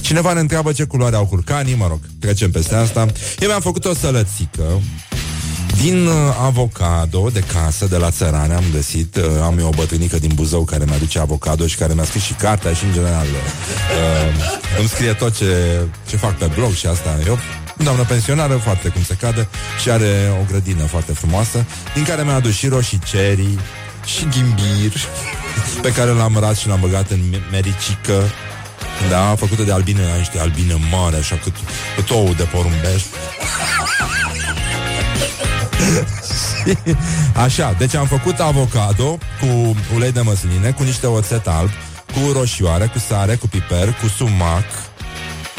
[0.00, 3.06] Cineva ne întreabă ce culoare au curcanii, mă rog, trecem peste asta.
[3.38, 4.80] Eu mi-am făcut o sălățică
[5.82, 10.18] din uh, avocado de casă, de la țărane, am găsit, uh, am eu o bătrânică
[10.18, 14.78] din Buzău care mi-aduce avocado și care mi-a scris și cartea și, în general, uh,
[14.78, 17.18] îmi scrie tot ce, ce fac pe blog și asta.
[17.26, 17.38] Eu
[17.76, 19.48] doamnă pensionară, foarte cum se cade,
[19.82, 23.58] și are o grădină foarte frumoasă, din care mi-a adus și roșicerii,
[24.04, 24.92] și ghimbir,
[25.82, 28.22] pe care l-am rat și l-am băgat în mericică,
[29.10, 31.54] da, făcută de albine, niște albine mari, așa cât,
[31.96, 33.02] cât ou de porumbeș.
[37.44, 41.70] așa, deci am făcut avocado cu ulei de măsline, cu niște oțet alb,
[42.12, 44.64] cu roșioare, cu sare, cu piper, cu sumac,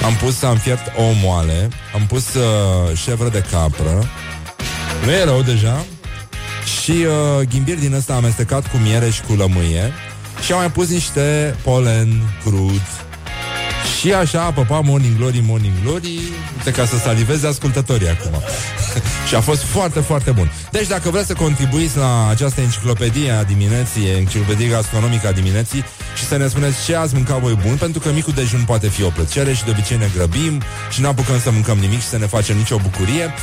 [0.06, 4.10] am pus, am fiert o moale, am pus uh, șevră de capră,
[5.06, 5.86] Nu e rău deja.
[6.82, 9.92] Și uh, ghimbir din ăsta amestecat cu miere și cu lămâie.
[10.46, 12.82] Și am mai pus niște polen crud
[14.06, 16.20] și așa a păpat Morning Glory, Morning Glory.
[16.58, 18.42] Uite ca să saliveze ascultătorii acum.
[19.28, 20.52] Și a fost foarte, foarte bun.
[20.72, 25.84] Deci dacă vreți să contribuiți la această enciclopedie a dimineții Enciclopedie gastronomică a dimineții
[26.16, 29.04] Și să ne spuneți ce ați mâncat voi bun Pentru că micul dejun poate fi
[29.04, 32.18] o plăcere Și de obicei ne grăbim Și nu apucăm să mâncăm nimic și să
[32.18, 33.34] ne facem nicio bucurie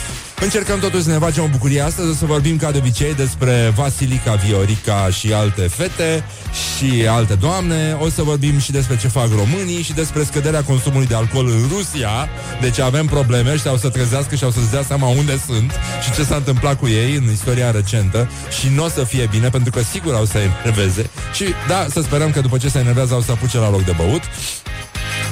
[0.42, 2.10] Încercăm totuși să ne facem o bucurie astăzi.
[2.10, 7.96] O să vorbim ca de obicei despre Vasilica, Viorica și alte fete Și alte doamne.
[8.00, 11.68] O să vorbim și despre ce fac românii Și despre scăderea consumului de alcool în
[11.76, 12.28] Rusia.
[12.60, 16.12] Deci avem probleme și au să trezească și au să-ți dea seama unde sunt Și
[16.12, 18.30] ce s-a întâmplat cu ei în istoria recentă.
[18.60, 21.10] Și nu o să fie bine pentru că sigur au să enerveze.
[21.32, 23.94] Și da, să sperăm că după ce se enervează au să apuce la loc de
[23.96, 24.22] băut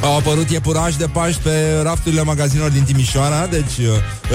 [0.03, 3.87] au apărut iepurași de Paști pe rafturile magazinelor din Timișoara, deci uh,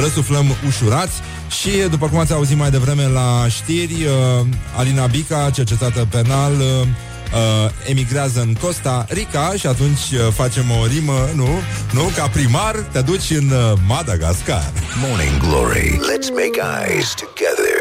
[0.01, 1.13] răsuflăm ușurați.
[1.60, 4.45] Și, după cum ați auzit mai devreme la știri, uh,
[4.78, 6.88] Alina Bica, cercetată penal, uh,
[7.36, 11.47] uh, emigrează în Costa Rica și atunci uh, facem o rimă, nu?
[11.91, 12.12] Nu?
[12.15, 14.71] Ca primar te duci în uh, Madagascar.
[15.08, 15.99] Morning Glory.
[16.12, 17.73] Let's make eyes together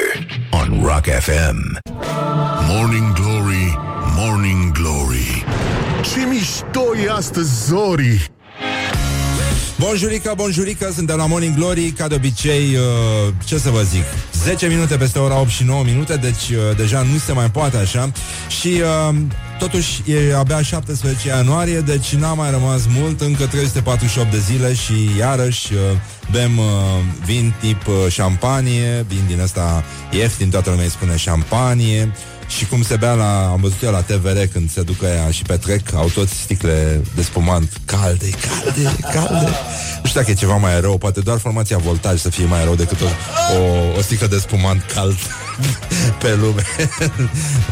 [0.50, 1.78] on Rock FM.
[2.68, 3.78] Morning Glory,
[4.16, 5.33] Morning Glory.
[6.12, 8.30] Ce mișto e astăzi, Zori!
[9.78, 14.66] Bonjurică, bonjurică, suntem la Morning Glory Ca de obicei, uh, ce să vă zic 10
[14.66, 18.12] minute peste ora 8 și 9 minute Deci uh, deja nu se mai poate așa
[18.60, 18.68] Și
[19.08, 19.14] uh,
[19.58, 25.10] totuși e abia 17 ianuarie Deci n-a mai rămas mult Încă 348 de zile Și
[25.18, 25.80] iarăși uh,
[26.30, 26.64] bem uh,
[27.24, 32.12] vin tip uh, șampanie Vin din ăsta ieftin Toată lumea îi spune șampanie
[32.48, 35.42] și cum se bea la, am văzut eu la TVR când se ducă ea și
[35.42, 39.48] petrec, au toți sticle de spumant calde, calde, calde.
[40.02, 42.74] Nu știu dacă e ceva mai rău, poate doar formația voltaj să fie mai rău
[42.74, 43.04] decât o,
[43.56, 45.16] o, o sticlă de spumant cald
[46.22, 46.62] pe lume.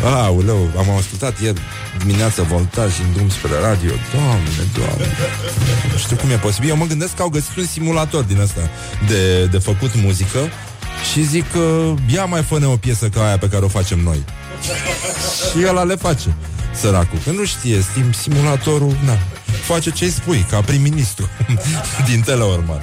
[0.05, 1.61] Aoleu, am ascultat ieri
[1.99, 3.91] dimineața voltaj în drum spre radio.
[4.13, 5.07] Doamne, doamne.
[5.93, 6.69] Nu știu cum e posibil.
[6.69, 8.61] Eu mă gândesc că au găsit un simulator din asta
[9.09, 10.39] de, de făcut muzică
[11.13, 14.25] și zic că ia mai fă o piesă ca aia pe care o facem noi.
[15.51, 16.37] Și el le face,
[16.75, 17.18] săracul.
[17.25, 19.18] Că nu știe, stim simulatorul, na,
[19.66, 21.29] face ce-i spui, ca prim-ministru
[22.09, 22.83] din Teleorman.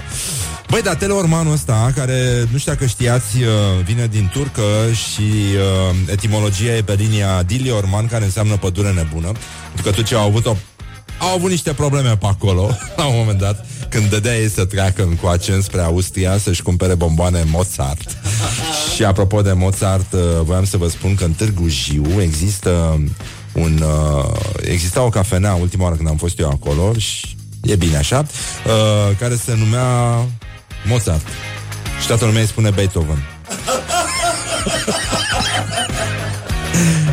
[0.69, 3.47] Băi, dar Teleormanul ăsta, care nu știu dacă știați, uh,
[3.83, 4.61] vine din turcă
[4.93, 9.31] și uh, etimologia e pe linia Diliorman, care înseamnă pădure nebună,
[9.73, 10.55] pentru că turcii au avut o
[11.19, 15.03] au avut niște probleme pe acolo, la un moment dat, când dădea ei să treacă
[15.03, 18.17] încoace spre Austria să-și cumpere bomboane Mozart.
[18.95, 23.01] și apropo de Mozart, uh, voiam să vă spun că în Târgu Jiu există
[23.53, 23.84] un...
[23.84, 24.25] Uh,
[24.62, 28.25] exista o cafenea ultima oară când am fost eu acolo și e bine așa,
[28.65, 30.17] uh, care se numea
[30.86, 31.27] Mozart.
[32.01, 33.23] Și toată lumea îi spune Beethoven.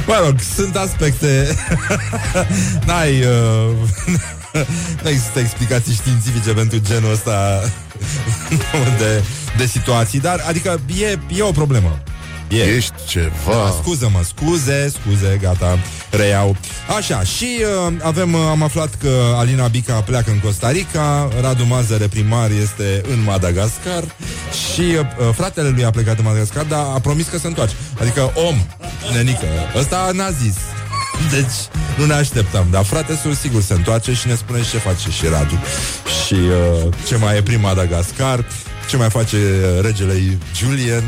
[0.07, 1.57] Mă rog, sunt aspecte.
[2.87, 3.71] N-ai uh...
[5.03, 7.62] Nu există explicații științifice pentru genul ăsta
[8.99, 9.23] de,
[9.57, 11.99] de situații, dar adică e, e o problemă.
[12.49, 12.75] E.
[12.75, 13.51] Ești ceva.
[13.51, 15.79] Da, Scuză-mă, scuze, scuze, gata
[16.11, 16.57] Reiau.
[16.97, 17.49] Așa, și
[17.87, 22.51] uh, avem, uh, am aflat că Alina Bica pleacă în Costa Rica Radu Mazăre, primar,
[22.51, 24.05] este în Madagascar
[24.75, 27.75] Și uh, fratele lui a plecat în Madagascar Dar a promis că se întoarce.
[28.01, 28.57] Adică om,
[29.12, 30.57] nenică Ăsta n-a zis.
[31.31, 35.11] Deci nu ne așteptam, dar frate sul sigur se întoarce și ne spune ce face
[35.11, 35.59] și Radu.
[36.27, 38.45] Și uh, ce mai e prin Madagascar
[38.88, 41.03] ce mai face uh, regele Julian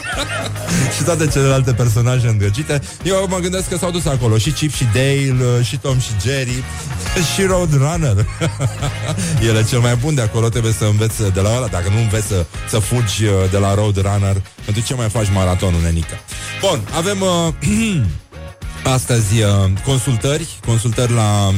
[0.96, 2.80] și toate celelalte personaje îndrăgite.
[3.02, 6.10] Eu mă gândesc că s-au dus acolo și Chip și Dale, uh, și Tom și
[6.22, 6.62] Jerry,
[7.34, 8.26] și Roadrunner.
[9.48, 11.66] El e cel mai bun de acolo, trebuie să înveți de la ăla.
[11.66, 15.80] Dacă nu înveți să, să fugi uh, de la Roadrunner, pentru ce mai faci maratonul,
[15.80, 16.14] nenică?
[16.60, 18.02] Bun, avem uh,
[18.94, 21.52] astăzi uh, consultări, consultări la,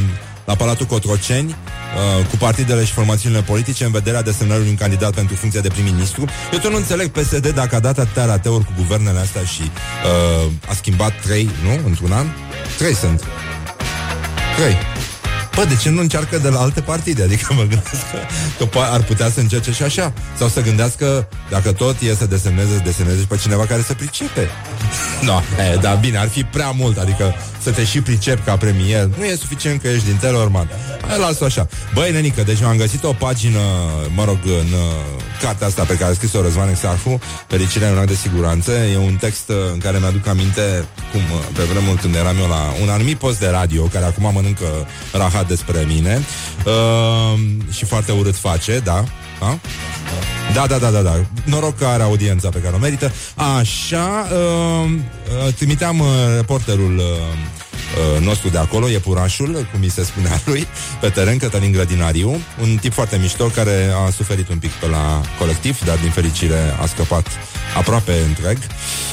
[0.46, 1.56] la Palatul Cotroceni,
[1.96, 6.24] Uh, cu partidele și formațiunile politice în vederea desemnării un candidat pentru funcția de prim-ministru.
[6.52, 10.50] Eu tot nu înțeleg PSD dacă a dat atâtea rateuri cu guvernele astea și uh,
[10.68, 11.80] a schimbat trei, nu?
[11.87, 12.26] Într-un an?
[12.78, 13.24] Trei sunt.
[14.56, 14.76] Trei.
[15.54, 17.22] Bă, de ce nu încearcă de la alte partide?
[17.22, 18.11] Adică mă gândesc
[18.59, 20.12] că, că ar putea să încerce și așa.
[20.38, 23.94] Sau să gândească, dacă tot e să desemneze, să desemneze și pe cineva care să
[23.94, 24.48] pricepe.
[25.22, 25.40] no,
[25.72, 27.35] e, dar bine, ar fi prea mult, adică
[27.66, 29.09] să te și pricep ca premier.
[29.18, 30.70] Nu e suficient că ești din Telorman.
[31.09, 31.68] Hai, las-o așa.
[31.94, 33.59] Băi, nenică, deci am găsit o pagină,
[34.14, 38.14] mă rog, în uh, cartea asta pe care a scris-o Răzvan Exarhu, Fericirea în de
[38.14, 38.70] siguranță.
[38.72, 42.48] E un text uh, în care mi-aduc aminte cum uh, pe vremuri când eram eu
[42.48, 46.22] la un anumit post de radio, care acum mănâncă rahat despre mine
[46.64, 49.05] uh, și foarte urât face, da?
[49.40, 49.59] da?
[50.55, 51.24] Da, da, da, da, da.
[51.44, 53.12] Noroc că are audiența pe care o merită.
[53.59, 54.90] Așa, uh,
[55.46, 57.05] uh, trimiteam uh, reporterul uh,
[57.76, 60.66] uh, nostru de acolo, Iepurașul, cum mi se spunea lui,
[61.00, 65.20] pe teren, Cătălin Grădinariu, un tip foarte mișto care a suferit un pic pe la
[65.38, 67.26] colectiv, dar din fericire a scăpat
[67.76, 68.58] aproape întreg.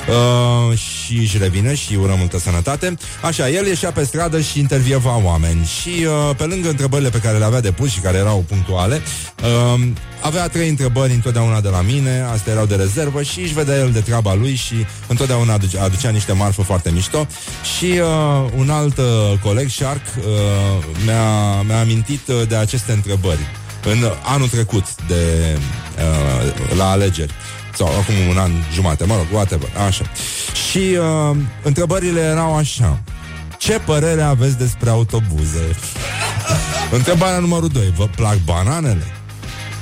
[0.08, 2.98] Uh, și își revine și ură multă sănătate.
[3.22, 5.66] Așa, el ieșea pe stradă și intervieva oameni.
[5.66, 9.02] Și uh, pe lângă întrebările pe care le avea de pus și care erau punctuale,
[9.44, 9.88] uh,
[10.22, 13.92] avea trei întrebări întotdeauna de la mine, astea erau de rezervă și își vedea el
[13.92, 14.76] de treaba lui și
[15.08, 17.28] întotdeauna aduce, aducea niște marfă foarte mișto.
[17.78, 19.06] Și uh, un alt uh,
[19.42, 20.24] coleg, Shark, uh,
[21.06, 25.58] mi-a, mi-a amintit uh, de aceste întrebări în anul trecut de
[25.98, 27.34] uh, la alegeri
[27.76, 30.06] sau acum un an jumate, mă rog, whatever, așa.
[30.70, 33.02] Și uh, întrebările erau așa.
[33.58, 35.76] Ce părere aveți despre autobuze?
[36.98, 37.94] Întrebarea numărul 2.
[37.98, 39.06] Vă plac bananele?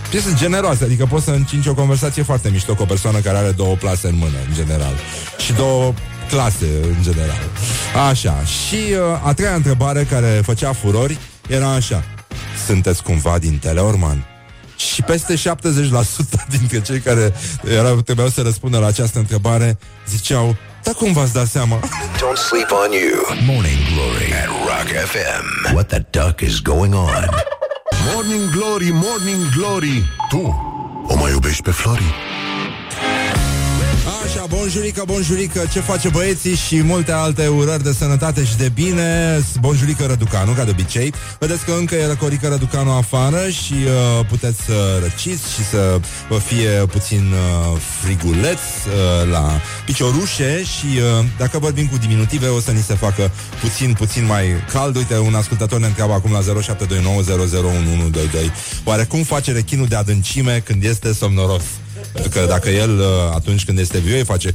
[0.10, 3.52] Piese generoase, adică poți să încinci o conversație foarte mișto cu o persoană care are
[3.52, 4.94] două plase în mână, în general.
[5.46, 5.94] Și două
[6.30, 7.42] clase, în general.
[8.10, 8.44] Așa.
[8.44, 12.04] Și uh, a treia întrebare care făcea furori era așa.
[12.66, 14.31] Sunteți cumva din Teleorman?
[14.94, 15.39] Și peste 70%
[16.58, 21.48] dintre cei care erau, trebuiau să răspundă la această întrebare ziceau dar cum v-ați dat
[21.48, 21.80] seama?
[22.22, 23.38] Don't sleep on you.
[23.46, 25.74] Morning Glory at Rock FM.
[25.74, 27.30] What the duck is going on?
[28.13, 30.04] Morning Glory, Morning Glory.
[30.30, 30.41] Tu
[31.08, 32.13] o mai iubești pe Flori?
[34.36, 39.39] Așa, bonjurică, bonjurică, ce face băieții și multe alte urări de sănătate și de bine.
[39.60, 41.13] Bonjurică Răducanu, ca de obicei.
[41.39, 46.38] Vedeți că încă e răcorică Răducanu afară și uh, puteți să răciți și să vă
[46.38, 52.72] fie puțin uh, friguleț uh, la piciorușe și uh, dacă vorbim cu diminutive o să
[52.72, 54.96] ni se facă puțin, puțin mai cald.
[54.96, 56.44] Uite, un ascultător ne întreabă acum la 0729001122
[58.84, 61.63] Oare cum face rechinul de adâncime când este somnoros?
[62.14, 64.54] Pentru că dacă el uh, atunci când este viu îi face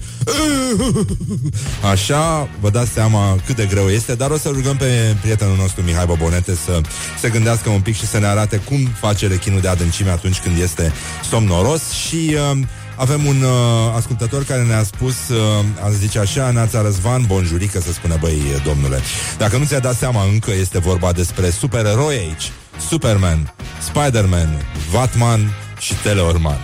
[1.93, 5.83] Așa, vă dați seama cât de greu este Dar o să rugăm pe prietenul nostru
[5.83, 6.81] Mihai Bobonete Să
[7.21, 10.61] se gândească un pic și să ne arate Cum face rechinul de adâncime atunci când
[10.61, 10.93] este
[11.31, 12.59] somnoros Și uh,
[12.97, 17.93] avem un uh, ascultător care ne-a spus, uh, a zice așa, Neața Răzvan, bonjurică, să
[17.93, 19.01] spune, băi, domnule.
[19.39, 22.53] Dacă nu ți-a dat seama încă, este vorba despre supereroi aici.
[22.89, 24.49] Superman, Spider-Man,
[24.93, 26.61] Batman și Teleorman.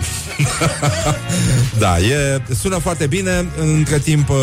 [1.79, 3.47] da, e, sună foarte bine.
[3.59, 4.37] Între timp, uh,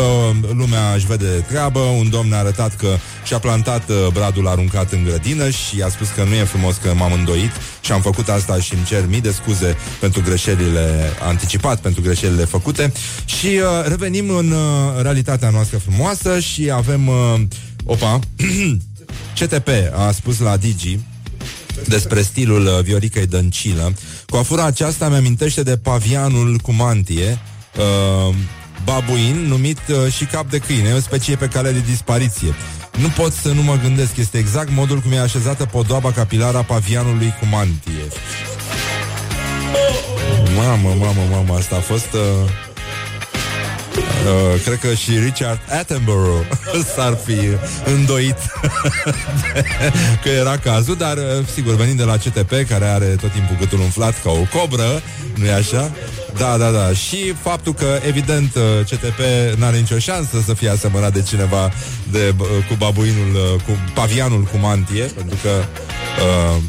[0.54, 1.78] lumea își vede treabă.
[1.78, 6.08] Un domn a arătat că și-a plantat uh, bradul aruncat în grădină și a spus
[6.08, 9.20] că nu e frumos că m-am îndoit și am făcut asta și îmi cer mii
[9.20, 12.92] de scuze pentru greșelile anticipat, pentru greșelile făcute.
[13.24, 17.06] Și uh, revenim în uh, realitatea noastră frumoasă și avem...
[17.06, 17.40] Uh,
[17.84, 18.18] opa!
[19.38, 20.98] CTP a spus la Digi
[21.86, 23.92] despre stilul uh, Vioricăi Dăncilă.
[24.30, 27.38] Coafura aceasta mi-amintește de pavianul cu mantie,
[27.78, 28.34] uh,
[28.84, 32.54] babuin, numit uh, și cap de câine, o specie pe cale de dispariție.
[32.98, 36.62] Nu pot să nu mă gândesc, este exact modul cum e așezată podoaba capilară a
[36.62, 38.08] pavianului cu mantie.
[40.56, 42.12] Mamă, mamă, mamă, asta a fost...
[42.12, 42.69] Uh...
[44.20, 46.46] Uh, cred că și Richard Attenborough
[46.94, 47.38] s-ar fi
[47.84, 48.36] îndoit
[50.22, 53.80] că era cazul, dar uh, sigur, venind de la CTP, care are tot timpul gâtul
[53.80, 55.02] umflat ca o cobră,
[55.34, 55.90] nu e așa?
[56.36, 56.92] Da, da, da.
[56.92, 59.20] Și faptul că, evident, uh, CTP
[59.56, 61.70] n-are nicio șansă să fie asemănat de cineva
[62.10, 66.62] de, uh, cu babuinul, uh, cu pavianul cu mantie, pentru că uh,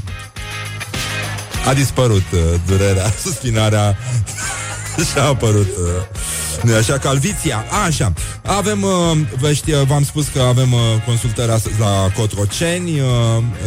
[1.65, 3.97] a dispărut uh, durerea, suspinarea
[4.97, 7.65] și a apărut uh, nu așa, calviția.
[7.69, 8.13] A, așa.
[8.45, 13.07] Avem, uh, vești, uh, v-am spus că avem uh, consultări astăzi la Cotroceni uh,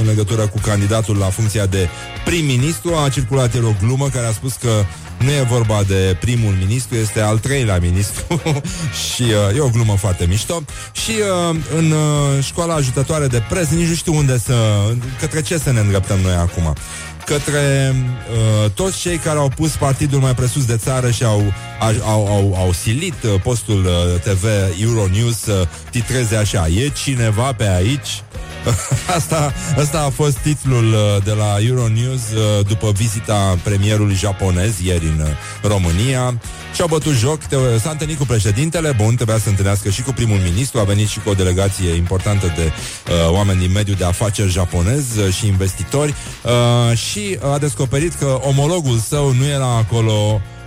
[0.01, 1.89] în legătură cu candidatul la funcția de
[2.25, 2.95] prim-ministru.
[2.95, 4.85] A circulat el o glumă care a spus că
[5.19, 8.43] nu e vorba de primul ministru, este al treilea ministru
[9.05, 10.63] și uh, e o glumă foarte mișto.
[10.93, 11.11] Și
[11.51, 14.55] uh, în uh, școala ajutătoare de prez, nici nu știu unde să,
[15.21, 16.75] către ce să ne îndreptăm noi acum
[17.25, 17.95] către
[18.65, 21.43] uh, toți cei care au pus partidul mai presus de țară și au,
[22.05, 24.45] au, au, au silit uh, postul uh, TV
[24.83, 28.23] Euronews să titreze așa E cineva pe aici?
[29.16, 35.04] asta, asta a fost titlul uh, de la Euronews uh, după vizita premierului japonez ieri
[35.04, 35.29] în uh,
[35.62, 36.40] România.
[36.75, 37.40] Și-au bătut joc,
[37.81, 41.21] s-a întâlnit cu președintele, bun, trebuia să întâlnească și cu primul ministru, a venit și
[41.21, 46.15] cu o delegație importantă de uh, oameni din mediul de afaceri japonez uh, și investitori
[46.42, 50.12] uh, și a descoperit că omologul său nu era acolo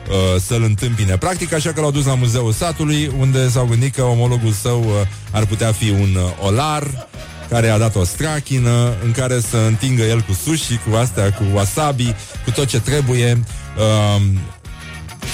[0.09, 1.17] uh, să-l întâmpine.
[1.17, 4.91] Practic, așa că l-au dus la Muzeul Satului, unde s-au gândit că omologul său uh,
[5.31, 7.07] ar putea fi un uh, olar,
[7.49, 11.43] care a dat o strachină în care să întingă el cu sushi, cu astea, cu
[11.53, 13.43] wasabi, cu tot ce trebuie.
[13.77, 14.21] Uh,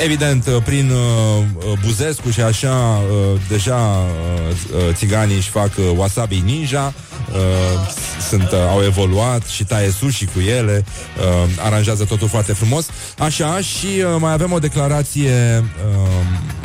[0.04, 6.42] evident, uh, prin uh, Buzescu și așa, uh, deja uh, țiganii își fac uh, wasabi
[6.46, 6.94] ninja,
[7.32, 7.90] uh,
[8.30, 10.86] sunt, uh, au evoluat și taie sushi cu ele,
[11.18, 12.88] uh, aranjează totul foarte frumos.
[13.18, 16.10] Așa, și uh, mai avem o declarație uh,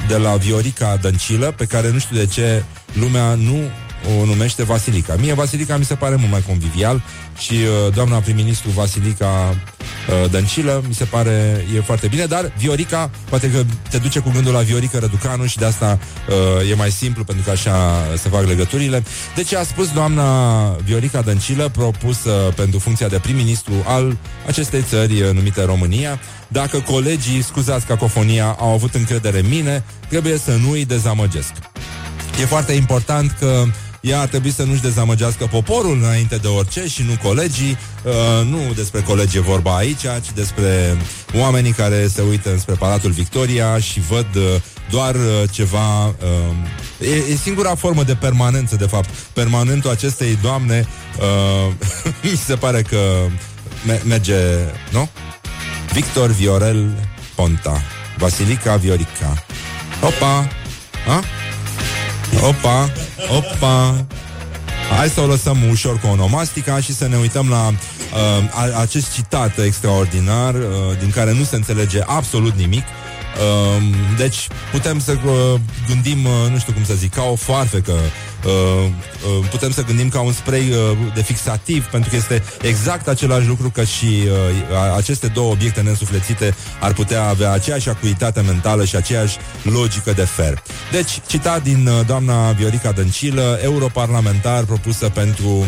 [0.09, 3.59] de la Viorica Dăncilă, pe care nu știu de ce lumea nu
[4.21, 5.15] o numește Vasilica.
[5.19, 7.03] Mie Vasilica mi se pare mult mai convivial
[7.39, 9.27] și uh, doamna prim-ministru Vasilica
[9.57, 14.31] uh, Dăncilă mi se pare e foarte bine, dar Viorica poate că te duce cu
[14.31, 18.29] gândul la Viorica Răducanu și de asta uh, e mai simplu pentru că așa se
[18.29, 19.03] fac legăturile.
[19.35, 25.31] Deci a spus doamna Viorica Dăncilă propusă pentru funcția de prim-ministru al acestei țări uh,
[25.33, 30.85] numite România, dacă colegii, scuzați cacofonia, au avut încredere în mine, trebuie să nu îi
[30.85, 31.53] dezamăgesc.
[32.41, 33.65] E foarte important că
[34.09, 37.79] ea ar trebui să nu-și dezamăgească poporul înainte de orice și nu colegii.
[38.05, 40.97] Uh, nu despre colegi e vorba aici, ci despre
[41.35, 44.43] oamenii care se uită înspre Palatul Victoria și văd uh,
[44.91, 46.07] doar uh, ceva...
[46.07, 49.09] Uh, e, e singura formă de permanență, de fapt.
[49.33, 50.87] Permanentul acestei doamne
[51.19, 51.73] uh,
[52.31, 52.99] mi se pare că
[53.87, 54.37] me- merge,
[54.91, 55.09] nu?
[55.93, 57.83] Victor Viorel Ponta.
[58.17, 59.45] Vasilica Viorica.
[60.03, 60.49] Opa!
[61.09, 61.23] A?
[62.37, 62.93] Opa,
[63.37, 64.07] opa
[64.97, 69.59] Hai să o lăsăm ușor cu onomastica și să ne uităm la uh, acest citat
[69.59, 70.63] extraordinar uh,
[70.99, 72.85] din care nu se înțelege absolut nimic.
[72.85, 73.83] Uh,
[74.17, 77.99] deci putem să uh, gândim, uh, nu știu cum să zic, ca o foarfecă Uh,
[77.99, 78.28] uh,
[79.51, 83.71] putem să gândim ca un spray uh, de fixativ, pentru că este exact același lucru
[83.71, 89.37] că și uh, aceste două obiecte neînsuflețite ar putea avea aceeași acuitate mentală și aceeași
[89.63, 90.63] logică de fer.
[90.93, 95.67] Deci, citat din uh, doamna Viorica Dăncilă, europarlamentar propusă pentru uh,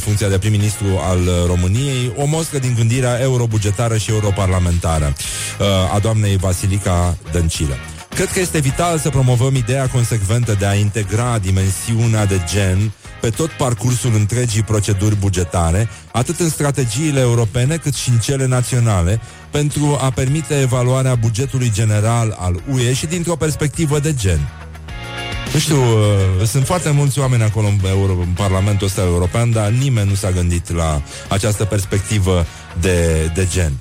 [0.00, 5.12] funcția de prim-ministru al României, o moscă din gândirea eurobugetară și europarlamentară
[5.60, 7.74] uh, a doamnei Vasilica Dăncilă.
[8.14, 13.30] Cred că este vital să promovăm ideea consecventă de a integra dimensiunea de gen pe
[13.30, 19.98] tot parcursul întregii proceduri bugetare, atât în strategiile europene cât și în cele naționale, pentru
[20.00, 24.40] a permite evaluarea bugetului general al UE și dintr-o perspectivă de gen.
[25.52, 29.70] Nu știu, uh, sunt foarte mulți oameni acolo în, Euro, în Parlamentul ăsta european, dar
[29.70, 32.46] nimeni nu s-a gândit la această perspectivă
[32.80, 33.72] de, de gen.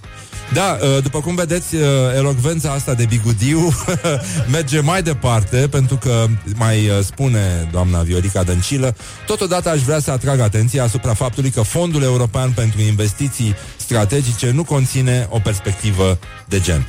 [0.54, 1.82] Da, uh, după cum vedeți, uh,
[2.16, 3.74] elocvența asta de bigudiu
[4.52, 6.26] merge mai departe, pentru că
[6.56, 8.96] mai uh, spune doamna Viorica Dăncilă,
[9.26, 14.64] totodată aș vrea să atrag atenția asupra faptului că Fondul European pentru Investiții Strategice nu
[14.64, 16.88] conține o perspectivă de gen.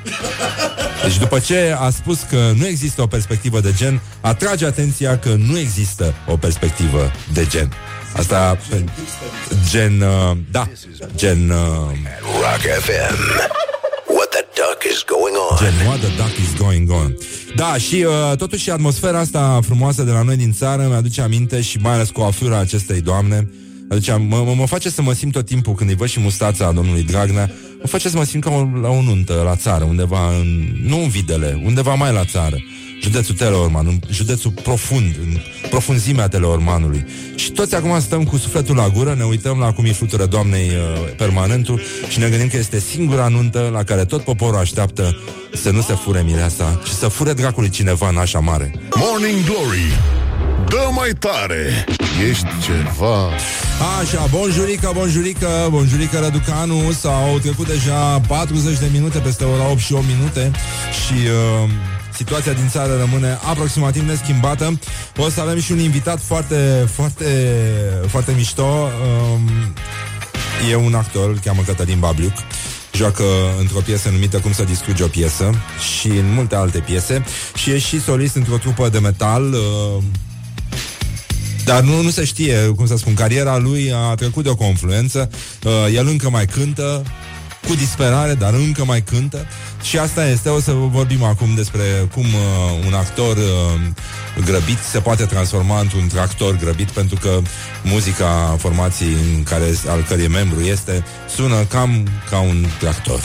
[1.02, 5.34] Deci după ce a spus că nu există o perspectivă de gen, atrage atenția că
[5.38, 7.72] nu există o perspectivă de gen.
[8.16, 8.58] Asta
[9.70, 10.68] gen, uh, da,
[11.16, 11.56] gen uh,
[12.40, 13.16] Rock FM.
[14.06, 15.56] What the duck is going on?
[15.58, 17.14] Gen, what the duck is going on.
[17.56, 21.78] Da, și uh, totuși atmosfera asta frumoasă de la noi din țară mi-aduce aminte și
[21.78, 23.48] mai ales coafura acestei doamne.
[23.88, 26.66] Aduce, mă, mă, mă face să mă simt tot timpul când îi văd și mustața
[26.66, 27.50] a domnului Dragnea,
[27.82, 31.02] mă face să mă simt ca o, la o nuntă la țară, undeva în, nu
[31.02, 32.56] în Videle, undeva mai la țară
[33.02, 35.38] județul Teleorman, în județul profund, în
[35.70, 37.04] profunzimea Teleormanului.
[37.34, 40.68] Și toți acum stăm cu sufletul la gură, ne uităm la cum îi flutură doamnei
[40.68, 45.16] uh, permanentul și ne gândim că este singura nuntă la care tot poporul așteaptă
[45.54, 48.74] să nu se fure mireasa și să fure dracului cineva în așa mare.
[48.94, 50.21] Morning Glory
[50.72, 51.84] Dă mai tare!
[52.28, 53.28] Ești ceva...
[54.00, 59.92] Așa, bonjurică, bonjurică, bonjurică Răducanu S-au trecut deja 40 de minute Peste ora 8 și
[59.92, 60.50] 8 minute
[61.04, 61.70] Și uh,
[62.12, 64.78] situația din țară rămâne aproximativ neschimbată.
[65.16, 67.26] O să avem și un invitat foarte, foarte,
[68.06, 68.88] foarte mișto.
[69.32, 69.50] Um,
[70.70, 72.34] e un actor, îl cheamă Cătălin Babliuc.
[72.92, 73.24] Joacă
[73.58, 75.54] într-o piesă numită Cum să distrugi o piesă
[75.96, 80.02] și în multe alte piese și e și solist într-o trupă de metal uh,
[81.64, 85.30] dar nu, nu se știe, cum să spun, cariera lui a trecut de o confluență.
[85.64, 87.02] Uh, el încă mai cântă,
[87.68, 89.46] cu disperare, dar încă mai cântă.
[89.82, 91.82] Și asta este, o să vorbim acum despre
[92.14, 97.40] cum uh, un actor uh, grăbit se poate transforma într-un tractor grăbit, pentru că
[97.82, 101.04] muzica formației în care, al cărei membru este,
[101.34, 103.20] sună cam ca un tractor.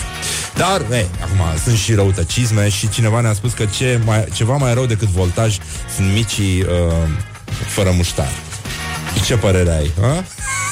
[0.55, 4.73] Dar, ei, acum, sunt și răutăcisme și cineva ne-a spus că ce mai, ceva mai
[4.73, 5.57] rău decât voltaj
[5.95, 7.09] sunt micii uh,
[7.65, 8.31] fără muștar.
[9.25, 9.91] Ce părere ai?
[10.01, 10.23] Ha?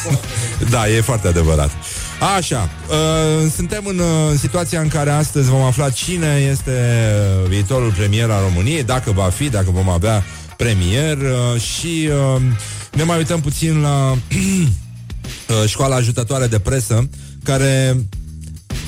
[0.71, 1.71] da, e foarte adevărat.
[2.37, 6.71] Așa, uh, suntem în uh, situația în care astăzi vom afla cine este
[7.41, 10.23] uh, viitorul premier al României, dacă va fi, dacă vom avea
[10.57, 12.41] premier uh, și uh,
[12.93, 17.09] ne mai uităm puțin la uh, școala ajutătoare de presă,
[17.43, 17.97] care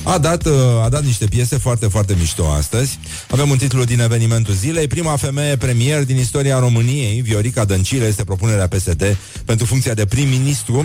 [0.08, 0.52] a dat, uh,
[0.84, 2.98] a dat niște piese foarte, foarte mișto astăzi.
[3.30, 4.86] Avem un titlu din evenimentul zilei.
[4.86, 10.76] Prima femeie premier din istoria României, Viorica Dăncilă, este propunerea PSD pentru funcția de prim-ministru.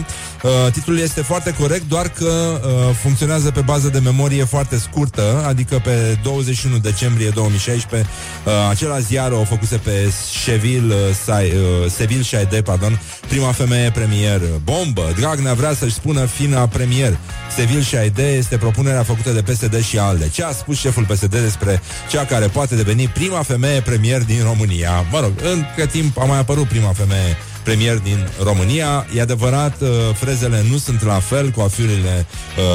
[0.44, 5.44] Uh, titlul este foarte corect, doar că uh, funcționează pe bază de memorie foarte scurtă,
[5.48, 8.10] adică pe 21 decembrie 2016,
[8.46, 10.12] uh, acela ziar o făcuse pe
[10.44, 10.96] Seville,
[11.28, 14.42] uh, uh, Seville Shaide, pardon, prima femeie premier.
[14.64, 15.14] Bombă!
[15.20, 17.18] Dragnea vrea să-și spună fina premier.
[17.56, 20.30] Seville Shaide este propunerea făcută de PSD și ALDE.
[20.30, 25.06] Ce a spus șeful PSD despre cea care poate deveni prima femeie premier din România?
[25.12, 29.06] Mă rog, între timp a mai apărut prima femeie premier din România.
[29.16, 32.26] E adevărat, uh, frezele nu sunt la fel, coafiurile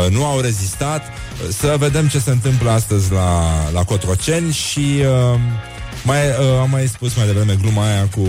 [0.04, 1.02] uh, nu au rezistat.
[1.48, 5.40] Să vedem ce se întâmplă astăzi la, la Cotroceni și uh,
[6.04, 8.26] mai, uh, am mai spus mai devreme gluma aia cu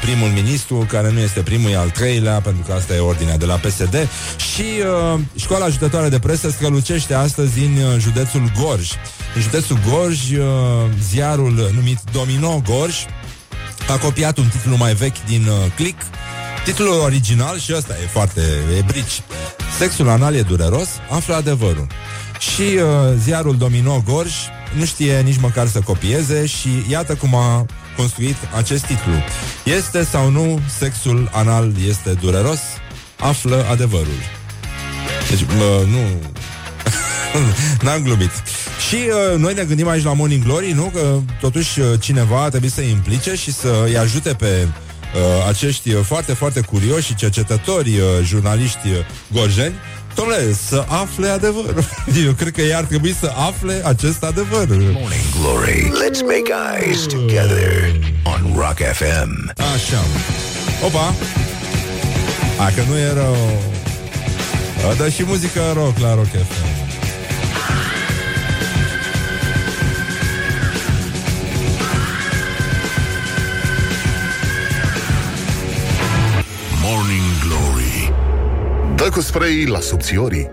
[0.00, 3.44] primul ministru, care nu este primul, e al treilea, pentru că asta e ordinea de
[3.44, 4.08] la PSD.
[4.54, 4.62] Și
[5.14, 8.90] uh, școala ajutătoare de presă strălucește astăzi în uh, județul Gorj.
[9.34, 10.46] În județul Gorj, uh,
[11.00, 12.94] ziarul numit Domino Gorj
[13.90, 16.02] a copiat un titlu mai vechi din uh, Click.
[16.64, 18.40] Titlul original, și ăsta e foarte
[18.78, 19.22] e brici.
[19.78, 21.86] Sexul anal e dureros, află adevărul.
[22.38, 22.82] Și uh,
[23.18, 24.32] ziarul Domino Gorj
[24.76, 27.66] nu știe nici măcar să copieze și iată cum a
[27.96, 29.12] construit acest titlu.
[29.64, 32.60] Este sau nu sexul anal este dureros?
[33.18, 34.20] Află adevărul.
[35.28, 35.98] Deci, uh, nu...
[37.84, 38.30] N-am glumit.
[38.88, 40.90] Și uh, noi ne gândim aici la Morning Glory, nu?
[40.94, 46.04] Că totuși uh, cineva trebuie să implice și să îi ajute pe uh, acești uh,
[46.04, 48.96] foarte, foarte curioși cercetători, uh, jurnaliști uh,
[49.32, 49.74] gorjeni,
[50.20, 51.84] Domnule, să afle adevărul.
[52.26, 54.66] Eu cred că ei ar trebui să afle acest adevăr.
[54.68, 55.92] Morning Glory.
[56.04, 59.52] Let's make eyes together on Rock FM.
[59.74, 60.04] Așa.
[60.84, 61.14] Opa!
[62.58, 63.36] A, că nu e rău.
[64.96, 66.70] Dă și muzică rock la Rock FM.
[79.00, 80.48] Dă cu spray la subțiorii.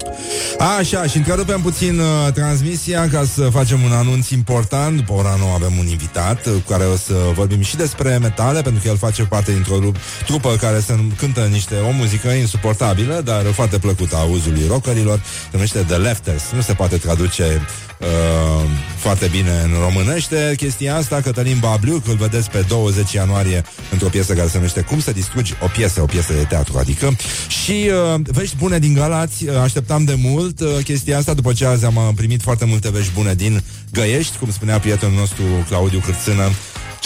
[0.79, 4.95] Așa, și întrerupem puțin uh, transmisia ca să facem un anunț important.
[4.95, 8.61] După ora nouă avem un invitat uh, cu care o să vorbim și despre metale,
[8.61, 9.91] pentru că el face parte dintr-o
[10.25, 15.21] trupă care se cântă niște o muzică insuportabilă, dar foarte plăcută a auzului rockerilor.
[15.23, 16.43] Se numește The Lefters.
[16.55, 17.61] Nu se poate traduce
[17.99, 21.21] uh, foarte bine în românește chestia asta.
[21.21, 25.53] Cătălin Babliu, îl vedeți pe 20 ianuarie într-o piesă care se numește Cum să distrugi
[25.63, 27.15] o piesă, o piesă de teatru, adică.
[27.47, 31.65] Și uh, vești bune din Galați, uh, așteptam de mult uh, chestia asta, după ce
[31.65, 36.43] azi am primit foarte multe vești bune din Găiești, cum spunea prietenul nostru Claudiu Cârțână,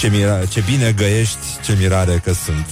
[0.01, 2.65] ce, mira- ce bine găiești, ce mirare că sunt.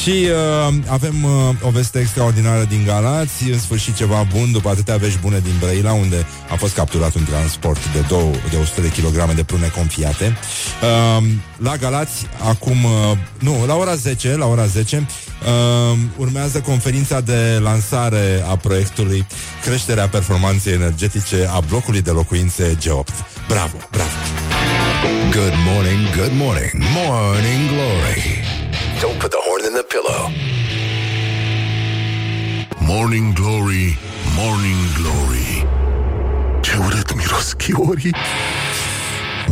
[0.00, 1.30] Și uh, avem uh,
[1.62, 5.92] o veste extraordinară din Galați, în sfârșit ceva bun, după atâtea vești bune din Brăila,
[5.92, 10.36] unde a fost capturat un transport de, două, de 100 de kilograme de prune confiate.
[10.82, 11.24] Uh,
[11.56, 12.90] la Galați, acum, uh,
[13.38, 19.26] nu, la ora 10, la ora 10, uh, urmează conferința de lansare a proiectului
[19.64, 23.14] Creșterea performanței energetice a blocului de locuințe G8.
[23.48, 24.41] Bravo, bravo!
[25.02, 28.22] Good morning, good morning, morning glory.
[29.00, 30.30] Don't put the horn in the pillow.
[32.80, 33.98] Morning glory,
[34.36, 35.66] morning glory.
[36.62, 37.54] Ce urât miros.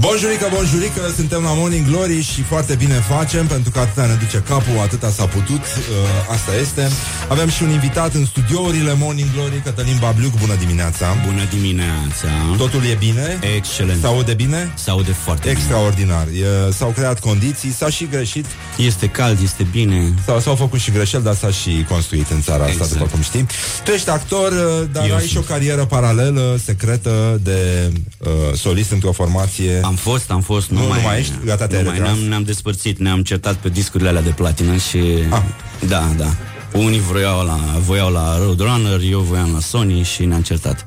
[0.01, 4.39] Bonjurică, bonjurică, suntem la Morning Glory și foarte bine facem pentru că atâta ne duce
[4.49, 6.89] capul, atâta s-a putut, uh, asta este.
[7.29, 11.07] Avem și un invitat în studiourile Morning Glory, Cătălin Babliuc, bună dimineața!
[11.27, 12.29] Bună dimineața!
[12.57, 13.39] Totul e bine?
[13.57, 14.01] Excelent!
[14.01, 14.73] S-aude bine?
[14.75, 16.27] S-aude foarte Extraordinar!
[16.27, 16.47] bine.
[16.69, 18.47] E, s-au creat condiții, s-a și greșit.
[18.77, 20.15] Este cald, este bine.
[20.27, 22.81] S-au, s-au făcut și greșeli, dar s-a și construit în țara exact.
[22.83, 23.47] asta, după cum știm.
[23.85, 25.31] Tu ești actor, uh, dar Eu ai sunt.
[25.31, 30.71] și o carieră paralelă, secretă, de uh, solist într-o formație am fost, am fost.
[30.71, 31.33] Nu, nu, mai, nu mai ești?
[31.45, 34.99] Gata, te mai, ne-am, ne-am despărțit, ne-am certat pe discurile alea de platină și...
[35.31, 35.43] Ah.
[35.89, 36.35] Da, da.
[36.73, 40.87] Unii voiau la, voiau la Roadrunner, eu voiam la Sony și ne-am certat.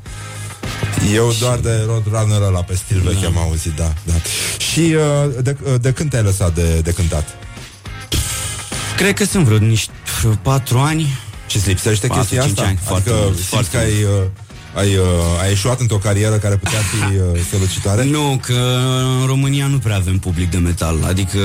[1.14, 1.39] Eu și...
[1.39, 3.28] doar de Roadrunner la pe stil vechi da.
[3.28, 4.14] am auzit, da, da.
[4.58, 7.38] Și uh, de, uh, de când te-ai lăsat de, de cântat?
[8.97, 9.91] Cred că sunt vreo niște
[10.41, 11.20] patru ani.
[11.47, 12.62] Și îți lipsește chestia asta?
[12.62, 14.04] Ani, adică foarte, foarte că ai...
[14.04, 14.42] Uh,
[14.74, 15.05] ai, uh,
[15.41, 18.03] ai eșuat într-o carieră care putea fi uh, strălucitoare?
[18.03, 18.80] Nu, că
[19.19, 21.03] în România nu prea avem public de metal.
[21.07, 21.39] Adică,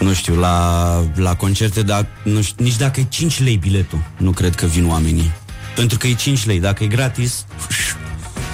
[0.00, 4.30] nu știu, la, la concerte, dar nu știu, nici dacă e 5 lei biletul, nu
[4.30, 5.32] cred că vin oamenii.
[5.74, 6.60] Pentru că e 5 lei.
[6.60, 7.44] Dacă e gratis...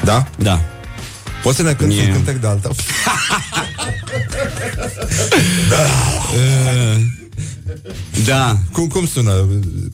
[0.05, 0.27] Da?
[0.39, 0.61] Da.
[1.43, 2.07] Poți să ne cânti yeah.
[2.07, 2.71] un cântec de altă?
[5.71, 5.77] da.
[6.35, 7.18] Uh,
[8.27, 8.59] da.
[8.73, 9.47] Cum, cum sună?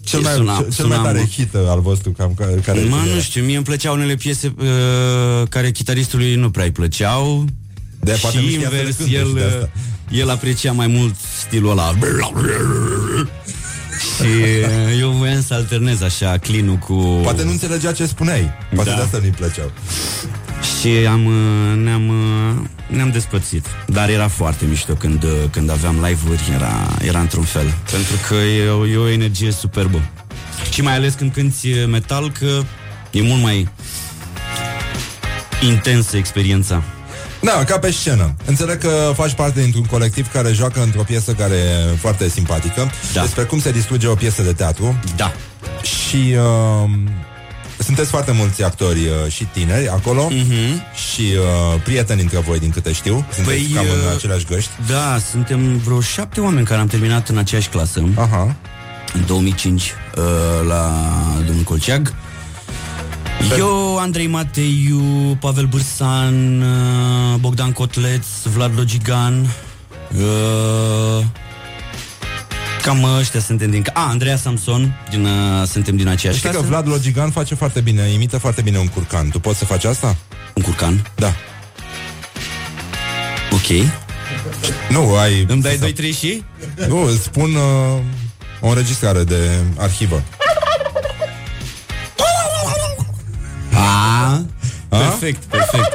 [0.05, 3.45] Cel mai, suna, cel, cel mai tare hit al vostru cam, care Mă, nu știu,
[3.45, 4.67] mie îmi plăceau unele piese uh,
[5.49, 7.45] care chitaristului nu prea îi plăceau
[8.01, 9.71] De poate nu și știa să le invers, cânte și de el, asta.
[10.11, 11.15] el aprecia mai mult
[11.47, 11.95] stilul ăla.
[14.17, 14.31] și
[15.01, 16.95] eu voiam să alternez așa clinul cu...
[17.23, 18.51] Poate nu înțelegea ce spuneai.
[18.75, 18.97] Poate Da.
[18.97, 19.73] de asta nu-i plăceau.
[20.81, 23.67] Și am, uh, ne-am, uh, ne-am despărțit.
[23.87, 27.75] Dar era foarte mișto când, uh, când aveam live-uri, era, era într-un fel.
[27.91, 30.01] Pentru că e, o- e o energie superbă.
[30.73, 32.61] Și mai ales când cânti uh, metal, că
[33.11, 33.69] e mult mai
[35.63, 36.83] intensă experiența.
[37.41, 38.35] Da, ca pe scenă.
[38.45, 42.91] Înțeleg că faci parte dintr-un colectiv care joacă într-o piesă care e foarte simpatică.
[43.13, 43.21] Da.
[43.21, 44.99] Despre cum se distruge o piesă de teatru.
[45.17, 45.33] Da.
[45.83, 46.91] Și uh,
[47.85, 50.83] sunteți foarte mulți actori uh, și tineri acolo Mhm.
[51.13, 53.27] și uh, prieteni între voi, din câte știu.
[53.35, 54.71] Sunteți Păi, cam în uh, aceleași găști.
[54.89, 58.03] Da, suntem vreo șapte oameni care am terminat în aceeași clasă.
[58.15, 58.57] Aha.
[59.15, 60.23] în 2005 uh,
[60.69, 60.93] la
[61.47, 62.15] domnul Colceag.
[63.59, 69.41] Eu, Andrei Mateiu, Pavel Bârsan, uh, Bogdan Cotleț, Vlad Logigan,
[70.17, 71.25] uh,
[72.85, 73.85] cam ăștia suntem din...
[73.93, 76.71] A, Andreea Samson, din, uh, suntem din aceeași Știi că clasă.
[76.71, 79.29] Vlad Logigan face foarte bine, imită foarte bine un curcan.
[79.29, 80.17] Tu poți să faci asta?
[80.55, 81.11] Un curcan.
[81.15, 81.33] Da.
[83.51, 83.87] Ok.
[84.91, 85.45] Nu, ai...
[85.49, 86.43] Îmi dai 2-3 și?
[86.89, 88.01] Nu, îți spun uh,
[88.61, 90.23] o înregistrare de arhivă.
[93.73, 94.45] A,
[94.89, 95.93] perfect, perfect.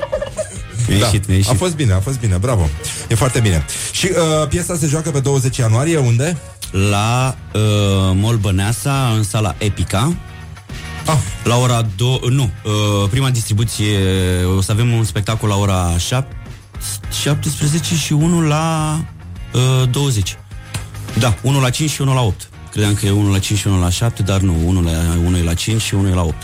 [0.87, 1.57] Mi-a ieșit, mi-a A ieșit.
[1.57, 2.69] fost bine, a fost bine, bravo.
[3.07, 3.65] E foarte bine.
[3.91, 4.09] Și
[4.41, 6.37] uh, piesa se joacă pe 20 ianuarie, unde?
[6.71, 7.61] La uh,
[8.15, 10.15] Mall Băneasa, în sala Epica.
[11.05, 13.97] Ah, La ora 2, nu, uh, prima distribuție,
[14.57, 16.35] o să avem un spectacol la ora 7,
[17.21, 18.99] 17 și unul la
[19.53, 20.37] uh, 20.
[21.19, 22.49] Da, unul la 5 și unul la 8.
[22.71, 24.91] Credeam că e unul la 5 și unul la 7, dar nu, unul, la,
[25.25, 26.35] unul e la 5 și unul e la 8.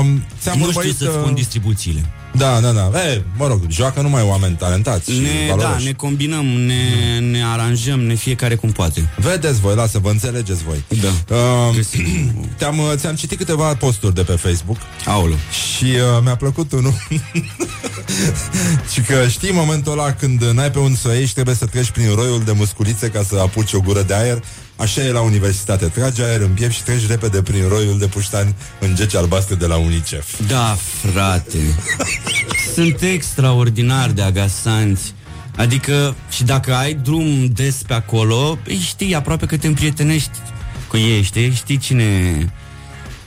[0.00, 2.17] um, ți-am Nu știu urmărit, să-ți uh, spun distribuțiile.
[2.38, 3.04] Da, da, da.
[3.10, 5.84] E, mă rog, joacă numai oameni talentați și Ne, da, valoroși.
[5.86, 9.08] ne combinăm, ne, ne aranjăm, ne fiecare cum poate.
[9.16, 10.84] Vedeți voi, lasă, vă înțelegeți voi.
[11.00, 11.34] Da.
[11.34, 12.06] Uh, Găsim.
[12.58, 14.76] te-am, uh, ți-am citit câteva posturi de pe Facebook
[15.06, 15.34] Aolo.
[15.76, 16.94] și uh, mi-a plăcut unul.
[18.92, 21.66] și că știi momentul ăla când n-ai pe unde să o ieși și trebuie să
[21.66, 24.42] treci prin roiul de musculițe ca să apuci o gură de aer.
[24.78, 25.86] Așa e la universitate.
[25.86, 29.66] Tragi aer în piept și treci repede prin roiul de puștani în geci albastre de
[29.66, 30.40] la UNICEF.
[30.46, 30.76] Da,
[31.10, 31.58] frate.
[32.74, 35.14] Sunt extraordinar de agasanți.
[35.56, 40.38] Adică, și dacă ai drum des pe acolo, îi știi aproape că te împrietenești
[40.88, 41.52] cu ei, știi?
[41.52, 42.52] Știi cine...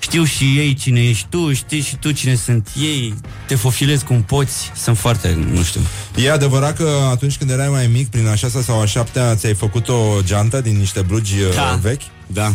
[0.02, 3.14] Știu și ei cine ești tu, știi și tu cine sunt ei,
[3.48, 5.82] te fofilezi cum poți, sunt foarte, nu știu.
[6.16, 9.54] E adevărat că atunci când erai mai mic, prin a șasea sau a șaptea, ți-ai
[9.54, 11.80] făcut o geantă din niște blugi da.
[11.82, 12.02] vechi?
[12.28, 12.54] Da.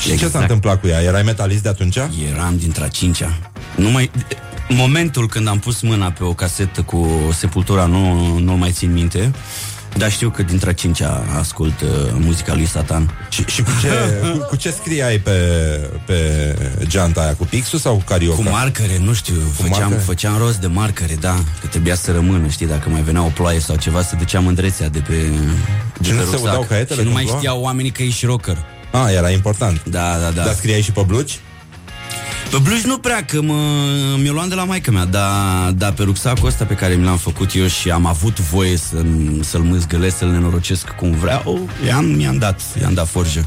[0.00, 0.32] Și ce Exact.
[0.32, 1.02] s-a întâmplat cu ea?
[1.02, 1.96] Erai metalist de atunci?
[2.32, 3.38] Eram dintre a cincea.
[3.76, 4.10] Nu mai...
[4.68, 9.32] Momentul când am pus mâna pe o casetă cu Sepultura nu, nu mai țin minte,
[9.96, 13.26] dar știu că dintre a cincea ascult uh, muzica lui Satan.
[13.28, 13.88] Și, și cu, ce,
[14.32, 15.30] cu, cu ce scriai pe,
[16.06, 16.18] pe
[16.86, 17.34] geanta aia?
[17.34, 18.36] Cu pixul sau cu carioca?
[18.36, 20.00] Cu marcare, nu știu, făceam, marcare?
[20.00, 23.60] făceam rost de marcare, da, că trebuia să rămână, știi, dacă mai venea o ploaie
[23.60, 25.14] sau ceva, să duceam îndrețea de pe,
[25.98, 26.40] de Și pe nu se rucsac.
[26.40, 27.38] udau caietele Și nu când mai ploua?
[27.38, 28.56] știau oamenii că ești rocker.
[28.90, 29.82] Ah, era important.
[29.84, 30.42] Da, da, da.
[30.44, 31.38] Dar scriai și pe blugi?
[32.50, 33.54] Pe blugi nu prea, că mă,
[34.18, 37.16] mi-o luam de la maica mea, dar, dar pe rucsacul ăsta pe care mi l-am
[37.16, 38.96] făcut eu și am avut voie să,
[39.40, 43.46] să-l mâzgălesc, să-l nenorocesc cum vreau, i-am, i-am dat, i-am dat forjă.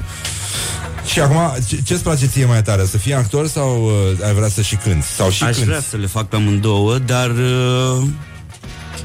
[1.06, 1.38] Și acum,
[1.68, 2.86] ce- ce-ți place ție mai tare?
[2.86, 5.06] Să fii actor sau uh, ai vrea să și cânti?
[5.06, 5.68] Sau și Aș cânti?
[5.70, 8.02] vrea să le fac pe amândouă, dar uh,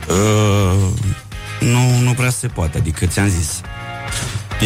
[0.09, 0.75] uh,
[1.61, 3.61] nu, nu prea se poate, adică ți-am zis.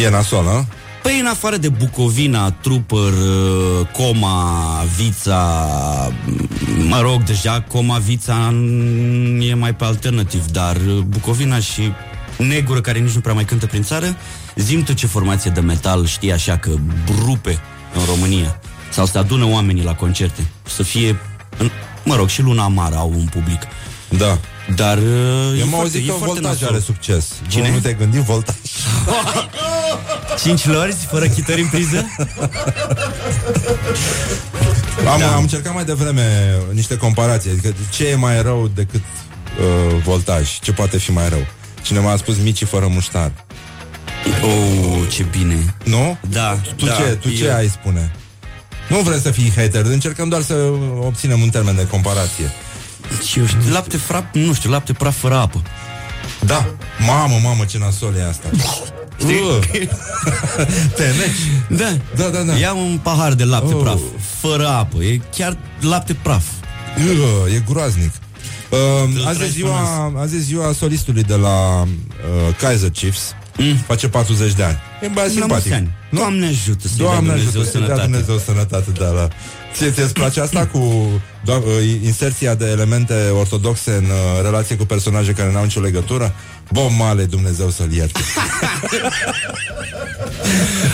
[0.03, 0.65] E nasol, nu?
[1.09, 5.67] Păi în afară de Bucovina, Trooper, uh, Coma, Vița,
[6.11, 11.91] m- mă rog, deja Coma, Vița mm, e mai pe alternativ, dar uh, Bucovina și
[12.37, 14.15] Negură, care nici nu prea mai cântă prin țară,
[14.55, 16.69] zim tu ce formație de metal știi așa că
[17.25, 17.59] rupe
[17.95, 18.59] în România
[18.91, 21.19] sau să adună oamenii la concerte, să fie,
[21.57, 21.69] în,
[22.03, 23.61] mă rog, și Luna Amară au un public.
[24.09, 24.39] Da.
[24.75, 26.67] Dar uh, Eu e m-au foarte, auzit e că foarte voltaj nasol.
[26.75, 27.33] are succes.
[27.47, 27.67] Cine?
[27.67, 28.55] Nu, nu te-ai gândit voltaj?
[30.43, 32.05] Cinci lorzi, fără chitări în priză?
[35.07, 35.33] Am, da.
[35.35, 37.49] am încercat mai devreme niște comparații.
[37.49, 39.01] Adică ce e mai rău decât
[39.59, 40.59] uh, voltaj?
[40.59, 41.45] Ce poate fi mai rău?
[41.81, 43.31] Cineva a spus micii fără muștar.
[44.43, 45.75] Oh, ce bine.
[45.83, 46.17] Nu?
[46.29, 48.11] Da, Tu da, ce, tu ce eu- ai spune?
[48.89, 50.53] Nu vrem să fii hater, încercăm doar să
[50.99, 52.51] obținem un termen de comparație.
[53.27, 55.61] Și eu știu, lapte frap, nu știu, lapte praf fără apă.
[56.45, 56.65] Da.
[57.05, 58.47] Mamă, mamă, ce nasol e asta.
[59.23, 59.59] Uh.
[60.95, 61.79] Te neci.
[61.79, 62.53] Da, Da, da, da.
[62.57, 63.81] Ia un pahar de lapte Oh.
[63.83, 63.99] praf,
[64.39, 65.03] fără apă.
[65.03, 66.43] E chiar lapte praf.
[66.97, 68.11] Uh, e groaznic.
[68.69, 73.33] Uh, azi, e ziua, azi e ziua solistului de la uh, Kaiser Chiefs.
[73.57, 73.75] Mm.
[73.75, 74.77] Face 40 de ani.
[75.01, 75.73] E un băiat simpatic.
[75.73, 75.87] Nu?
[76.19, 78.01] Doamne ajută să Doamne Dumnezeu ajută să dea sănătate.
[78.07, 79.27] Dumnezeu sănătate, da, la...
[79.73, 81.07] Ție ți place asta cu
[81.45, 86.35] do- uh, inserția de elemente ortodoxe în uh, relație cu personaje care n-au nicio legătură?
[86.71, 88.19] Bom male, Dumnezeu să-l ierte.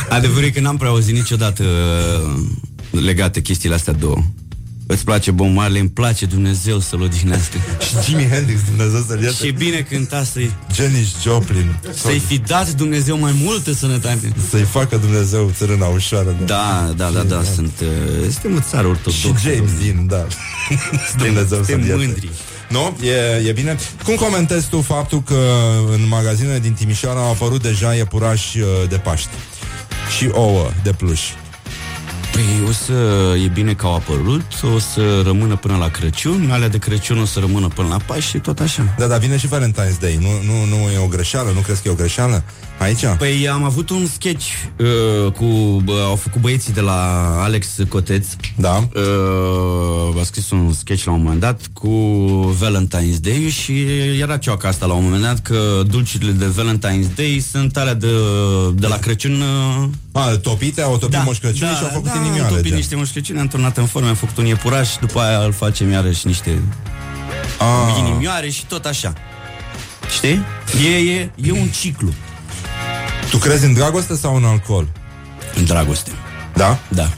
[0.09, 4.17] Adevărul e că n-am prea auzit niciodată uh, legate chestiile astea două.
[4.87, 7.57] Îți place Bob Marley, îmi place Dumnezeu să-l odihnească.
[7.85, 9.35] Și Jimi Hendrix, Dumnezeu să-l ierte.
[9.35, 11.75] Și e bine cânta să-i, Janis Joplin.
[11.93, 14.33] să-i fi dat Dumnezeu mai multă sănătate.
[14.49, 16.35] Să-i facă Dumnezeu țărâna ușoară.
[16.45, 17.73] Da, da, da, da, sunt...
[17.81, 19.27] Uh, suntem o țară ortodoxă.
[19.27, 20.27] Și James Dean, da.
[21.23, 22.05] Dumnezeu suntem să-l ierte.
[22.05, 22.29] mândri.
[22.69, 22.97] Nu?
[23.07, 23.77] E, e bine.
[24.03, 25.39] Cum comentezi tu faptul că
[25.93, 29.29] în magazinele din Timișoara au apărut deja iepurași uh, de Paști
[30.17, 31.19] și ouă de pluș?
[32.35, 32.93] Păi o să
[33.43, 37.25] e bine că au apărut, o să rămână până la Crăciun, alea de Crăciun o
[37.25, 38.95] să rămână până la Paști și tot așa.
[38.97, 40.17] Da, dar vine și Valentine's Day.
[40.21, 41.51] Nu, nu, nu e o greșeală?
[41.53, 42.43] Nu crezi că e o greșeală?
[42.79, 43.05] Aici?
[43.17, 44.45] Păi am avut un sketch
[44.79, 48.27] uh, cu, uh, au făcut băieții de la Alex Coteț.
[48.57, 48.87] Da.
[48.95, 51.89] Uh, a scris un sketch la un moment dat cu
[52.63, 53.85] Valentine's Day și
[54.19, 58.11] era cioaca asta la un moment dat că dulciurile de Valentine's Day sunt alea de,
[58.73, 62.41] de la Crăciun uh, A, topite, au topit Moș Crăciun și au făcut da, inimioare.
[62.41, 62.75] am topit gen.
[62.75, 65.89] niște Moș Crăciun, am turnat în formă, am făcut un iepuraș, după aia îl facem
[65.91, 66.61] iarăși niște
[67.59, 69.13] Ah, inimioare și tot așa.
[70.15, 70.39] Știi?
[70.85, 72.13] E, e, e un ciclu
[73.29, 74.87] tu crezi în dragoste sau în alcool?
[75.55, 76.11] în dragoste.
[76.53, 76.77] Da?
[76.87, 77.09] Da.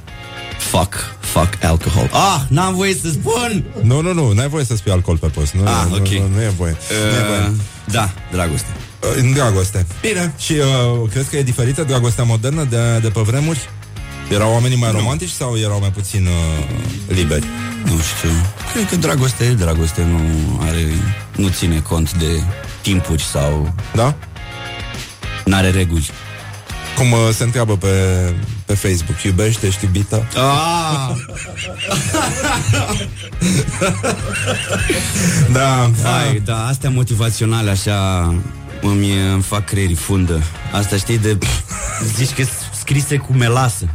[0.58, 2.10] Fuck, fuck alcohol.
[2.14, 3.64] Ah, n-am voie să spun!
[3.82, 5.54] Nu, nu, nu, n-ai voie să spui alcool pe post.
[5.54, 6.08] Nu, Ah, nu, ok.
[6.08, 6.78] nu, nu e voie.
[7.12, 7.40] nu e voie.
[7.40, 7.52] Uh,
[7.92, 8.68] da, dragoste.
[9.04, 9.86] Uh, În dragoste.
[10.02, 10.34] Bine.
[10.38, 13.70] Și uh, crezi că e diferită dragostea modernă de, de pe vremuri?
[14.32, 17.46] Erau oamenii mai romantici sau erau mai puțin uh, liberi?
[17.86, 18.30] Nu știu.
[18.74, 20.20] Cred că dragoste e dragoste, nu
[20.62, 20.88] are,
[21.36, 22.42] nu ține cont de
[22.82, 24.16] timpuri sau Da?
[25.48, 26.10] N-are reguli.
[26.98, 27.88] Cum uh, se întreabă pe,
[28.66, 30.28] pe Facebook, iubește, ești iubită?
[30.36, 31.10] Ah,
[35.52, 38.28] Da, hai, da, astea motivaționale așa
[38.82, 40.42] îmi, îmi fac creierii fundă.
[40.72, 41.38] Asta știi de
[42.16, 42.44] zici că
[42.80, 43.86] scrise cu melasă.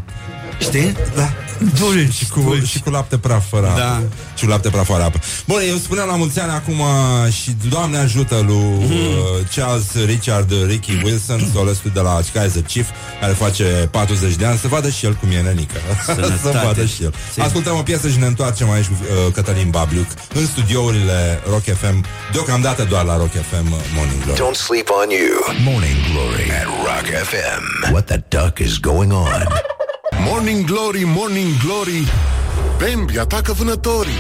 [0.61, 0.93] Știi?
[1.17, 1.33] Da.
[1.79, 3.79] Dulci, Și cu, și cu lapte praf fără apă.
[3.79, 4.03] Da.
[4.35, 5.21] Și cu lapte praf fără apă.
[5.47, 10.53] Bun, eu spuneam la mulți ani acum uh, și Doamne ajută lui uh, Charles Richard
[10.67, 12.89] Ricky Wilson, solestul de la Kaiser Chief,
[13.21, 15.77] care face 40 de ani, să vadă și el cum e nenică.
[16.07, 16.67] să Sănătate.
[16.67, 17.15] vadă și el.
[17.33, 17.43] Sim.
[17.43, 22.05] Ascultăm o piesă și ne întoarcem aici cu uh, Cătălin Babliuc în studiourile Rock FM,
[22.33, 24.41] deocamdată doar la Rock FM uh, Morning Glory.
[24.41, 25.55] Don't sleep on you.
[25.73, 27.93] Morning Glory at Rock FM.
[27.93, 29.72] What the duck is going on?
[30.25, 32.07] Morning Glory, Morning Glory
[32.79, 34.13] Bambi atacă vânătorii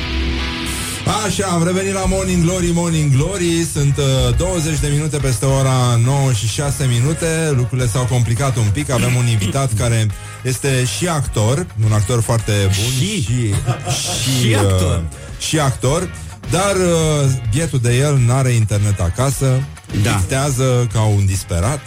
[1.26, 6.00] Așa, am revenit la Morning Glory, Morning Glory Sunt uh, 20 de minute peste ora
[6.04, 10.06] 9 și 6 minute Lucrurile s-au complicat un pic Avem un invitat care
[10.42, 13.22] este și actor Un actor foarte bun Și?
[13.22, 13.54] Și,
[14.40, 14.96] Și actor.
[14.96, 16.14] Uh, și actor
[16.50, 19.62] Dar uh, bietul de el n-are internet acasă
[20.02, 20.10] Da.
[20.10, 21.80] Dictează ca un disperat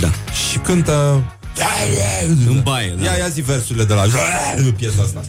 [0.00, 0.10] Da.
[0.50, 1.22] Și cântă
[2.46, 3.04] În baie, da.
[3.04, 4.02] Ia, ia zi versurile de la
[4.76, 5.20] piesa asta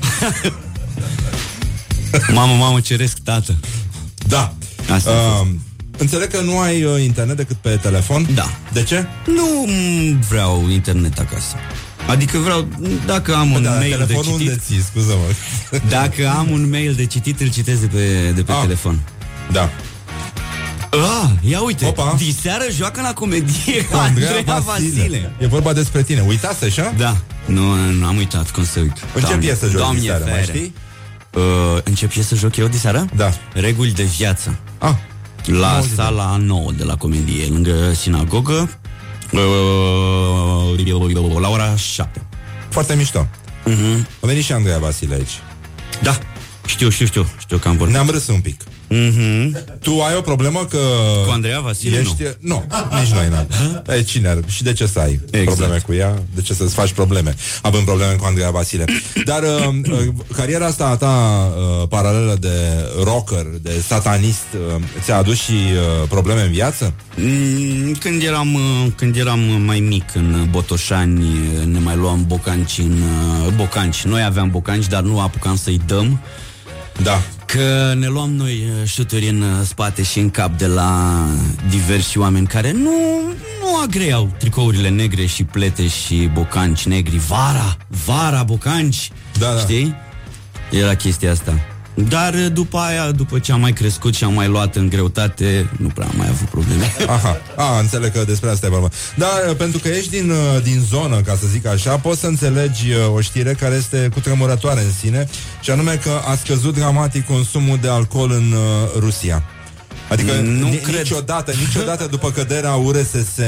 [2.33, 3.55] Mamă, mamă, ceresc tată.
[4.27, 4.53] Da.
[4.91, 5.47] Asta a uh,
[5.97, 8.27] înțeleg că nu ai uh, internet decât pe telefon?
[8.33, 8.49] Da.
[8.73, 9.05] De ce?
[9.25, 11.55] Nu mm, vreau internet acasă.
[12.07, 12.67] Adică vreau,
[13.05, 15.79] dacă am un Da, mail de telefonul citit, unde ții, scuză-mă.
[15.89, 18.61] dacă am un mail de citit, îl citesc de pe, de pe Ah.
[18.61, 18.99] telefon.
[19.51, 19.69] Da.
[20.93, 22.13] Ah, ia uite, Opa.
[22.17, 24.89] diseară joacă la comedie cu Andreea Andreea Vasile.
[25.01, 25.35] Vasile.
[25.39, 26.23] E vorba despre tine.
[26.27, 26.93] Uitați așa?
[26.97, 28.93] Da, nu, nu am uitat cum să uit.
[29.13, 30.45] În ce piesă joci Doamne diseară, mai fere.
[30.57, 30.73] știi?
[31.33, 31.41] Uh,
[31.83, 33.05] în ce piesă joc eu diseară?
[33.15, 33.33] Da.
[33.53, 34.55] Reguli de viață.
[34.77, 34.93] Ah,
[35.45, 35.93] La N-am auzit.
[35.95, 38.69] sala 9 de la comedie, lângă sinagogă,
[39.31, 39.39] uh,
[41.41, 42.21] la ora 7.
[42.69, 43.27] foarte mișto.
[43.65, 44.07] Mhm.
[44.21, 45.39] A venit și Andreea Vasile aici.
[46.01, 46.17] Da,
[46.65, 47.95] știu, știu, știu, știu că am vorbit.
[47.95, 48.61] Ne-am râs un pic.
[48.93, 49.57] Mhm.
[49.81, 50.77] Tu ai o problemă că...
[51.25, 52.23] Cu Andreea Vasile, ești...
[52.39, 52.63] nu.
[53.01, 53.47] nici noi n-am.
[53.97, 54.37] E, cine ar...
[54.47, 55.45] Și de ce să ai Exact.
[55.45, 56.23] probleme cu ea?
[56.35, 57.35] De ce să-ți faci probleme?
[57.61, 58.85] Având probleme cu Andreea Vasile.
[59.25, 59.97] Dar uh, uh,
[60.35, 61.47] cariera asta a ta
[61.81, 62.57] uh, paralelă de
[63.03, 66.93] rocker, de satanist, uh, ți-a adus și uh, probleme în viață?
[67.15, 68.61] Mm, Când eram, uh,
[68.95, 73.01] când eram mai mic în Botoșani, uh, ne mai luam bocanci în
[73.45, 74.01] uh, bocanci.
[74.03, 76.19] Noi aveam bocanci, dar nu apucam să-i dăm.
[77.03, 77.21] Da.
[77.45, 81.23] Că ne luam noi uh, șuturi în uh, spate și în cap de la
[81.69, 83.21] diversi oameni care nu,
[83.61, 87.17] nu agreau tricourile negre și plete și bocanci negri.
[87.17, 89.11] Vara, vara, bocanci.
[89.39, 89.59] Da, da.
[89.59, 89.95] Știi?
[90.71, 91.72] Era chestia asta.
[91.95, 95.69] Dar uh, după aia, după ce am mai crescut și am mai luat în greutate,
[95.77, 96.93] nu prea am mai avut probleme.
[97.07, 98.89] Aha, a, înțeleg că despre asta e vorba.
[99.15, 102.91] Dar pentru că ești din, uh, din zonă, ca să zic așa, poți să înțelegi
[102.91, 105.27] uh, o știre care este cutremurătoare în sine,
[105.61, 109.43] și anume că a scăzut dramatic consumul de alcool în uh, Rusia.
[110.09, 110.97] Adică Nu ni- cred.
[110.97, 113.39] niciodată, niciodată după căderea URSS,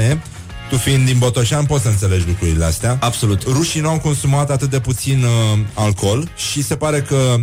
[0.70, 2.96] tu fiind din Botoșan, poți să înțelegi lucrurile astea.
[3.00, 3.42] Absolut.
[3.42, 7.36] Rușii nu au consumat atât de puțin uh, alcool și se pare că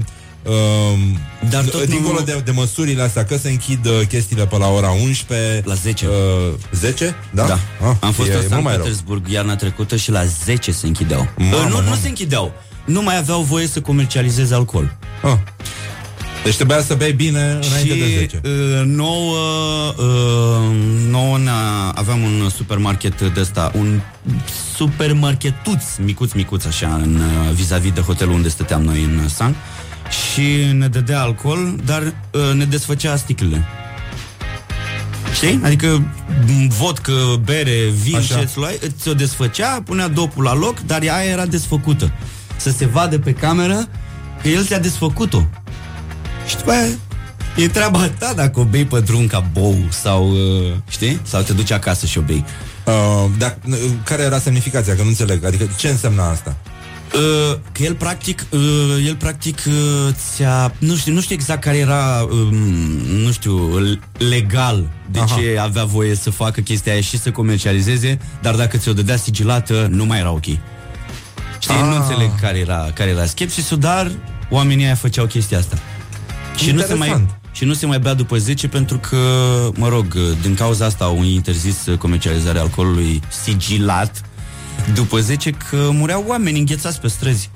[0.46, 1.00] uh,
[1.50, 4.68] Dar tot dincolo nu- de, de măsurile astea, că se închid uh, chestiile pe la
[4.68, 6.08] ora 11 La 10.
[6.08, 6.14] Uh,
[6.72, 7.16] 10?
[7.32, 7.46] Da?
[7.48, 7.60] Da.
[7.90, 8.82] Ah, Am fost e, în e mult Sankt mai rău.
[8.84, 11.28] Petersburg iarna trecută și la 10 se închideau.
[11.38, 11.90] Mamă, Uh, nu, mamă.
[11.90, 12.54] nu se închideau.
[12.86, 14.96] Nu mai aveau voie să comercializeze alcool.
[15.24, 15.38] Ah.
[16.44, 18.42] Deci trebuia să bei bine înainte și de 10.
[18.44, 18.52] Uh,
[18.86, 19.38] nouă,
[19.98, 20.76] uh,
[21.10, 24.00] nouă ne-a- aveam un supermarket de ăsta, un
[24.76, 29.56] supermarketuț, micuț, micuț așa, în, uh, vis-a-vis de hotelul unde stăteam noi în San
[30.14, 33.66] și ne dădea alcool, dar uh, ne desfăcea sticlele.
[35.34, 35.60] Știi?
[35.64, 35.88] Adică
[36.48, 38.38] m, vodcă, bere, vin, Așa.
[38.38, 42.12] ce-ți luai, ți-o desfăcea, punea dopul la loc, dar ea era desfăcută.
[42.56, 43.88] Să se vadă pe cameră
[44.42, 45.48] că el ți-a desfăcut-o.
[46.48, 46.86] Și după aia
[47.56, 51.20] e treaba ta dacă o bei pe drum ca bou sau, uh, știi?
[51.24, 52.46] Sau te duci acasă și o bei.
[52.86, 54.96] Uh, dar uh, care era semnificația?
[54.96, 55.46] Că nu înțeleg.
[55.46, 56.58] Adică ce însemna asta?
[57.16, 58.60] Uh, că el practic, uh,
[59.06, 59.74] el practic uh,
[60.12, 62.56] ți-a, nu știu, nu știu exact care era, um,
[63.24, 64.00] nu știu, l-
[64.30, 65.36] legal de Aha.
[65.40, 69.88] ce avea voie să facă chestia aia și să comercializeze, dar dacă ți-o dădea sigilată,
[69.92, 70.44] nu mai era ok.
[71.60, 71.88] Știi, Ah.
[71.90, 74.12] nu înțeleg care era, care era skepsisul, dar
[74.50, 75.78] oamenii aia făceau chestia asta.
[76.58, 77.40] Și nu, se mai, Interesant.
[77.52, 79.18] și nu se mai bea după 10 pentru că,
[79.76, 84.22] mă rog, din cauza asta au interzis comercializarea alcoolului sigilat
[84.94, 87.50] după 10 că mureau oameni înghețați pe străzi.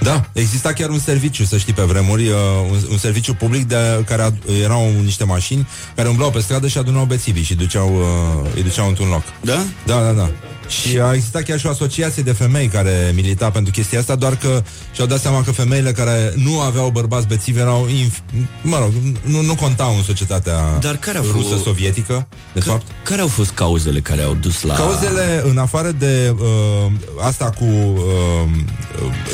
[0.00, 2.34] Da, exista chiar un serviciu, să știi, pe vremuri, uh,
[2.70, 6.78] un, un serviciu public de care ad, erau niște mașini care umblau pe stradă și
[6.78, 9.22] adunau bețivii și duceau, uh, îi duceau într-un loc.
[9.40, 9.64] Da?
[9.86, 10.30] Da, da, da.
[10.68, 14.36] Și a existat chiar și o asociație de femei care milita pentru chestia asta, doar
[14.36, 14.62] că
[14.92, 18.92] și-au dat seama că femeile care nu aveau bărbați bețivi erau, inf- mă rog,
[19.22, 22.86] nu, nu contau în societatea Dar care au fost- rusă sovietică, de fapt.
[23.02, 24.74] Care au fost cauzele care au dus la...
[24.74, 28.48] Cauzele, în afară de uh, asta cu uh,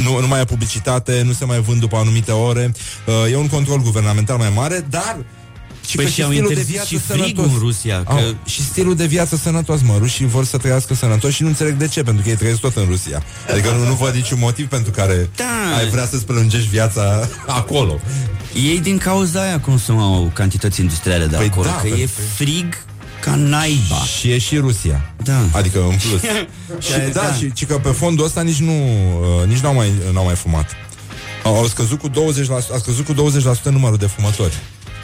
[0.04, 2.72] nu, nu mai e publicitate, nu se mai vând după anumite ore,
[3.24, 5.16] uh, e un control guvernamental mai mare, dar
[5.88, 7.52] și Păi că și au stilul de interzis viață și frigul sănătos.
[7.52, 11.32] în Rusia, că- Au, și stilul de viață sănătos, mă, rușii vor să trăiască sănătos
[11.32, 13.22] și nu înțeleg de ce, pentru că ei trăiesc tot în Rusia.
[13.50, 15.76] Adică nu, nu văd niciun motiv pentru care Da.
[15.78, 18.00] ai vrea să-ți prelungești viața acolo.
[18.64, 22.74] Ei din cauza aia consumau cantități industriale de Păi alcool, da, că e pentru frig
[23.20, 23.96] ca naiba.
[24.18, 25.14] Și e și Rusia.
[25.22, 25.38] Da.
[25.52, 26.20] Adică în plus.
[26.86, 27.34] și, da, Da.
[27.34, 30.70] și, și că pe fondul ăsta nici nu uh, nici n-au mai, n-au mai fumat.
[31.44, 32.12] Au, au scăzut cu 20%,
[32.74, 34.54] a scăzut cu 20% numărul de fumători.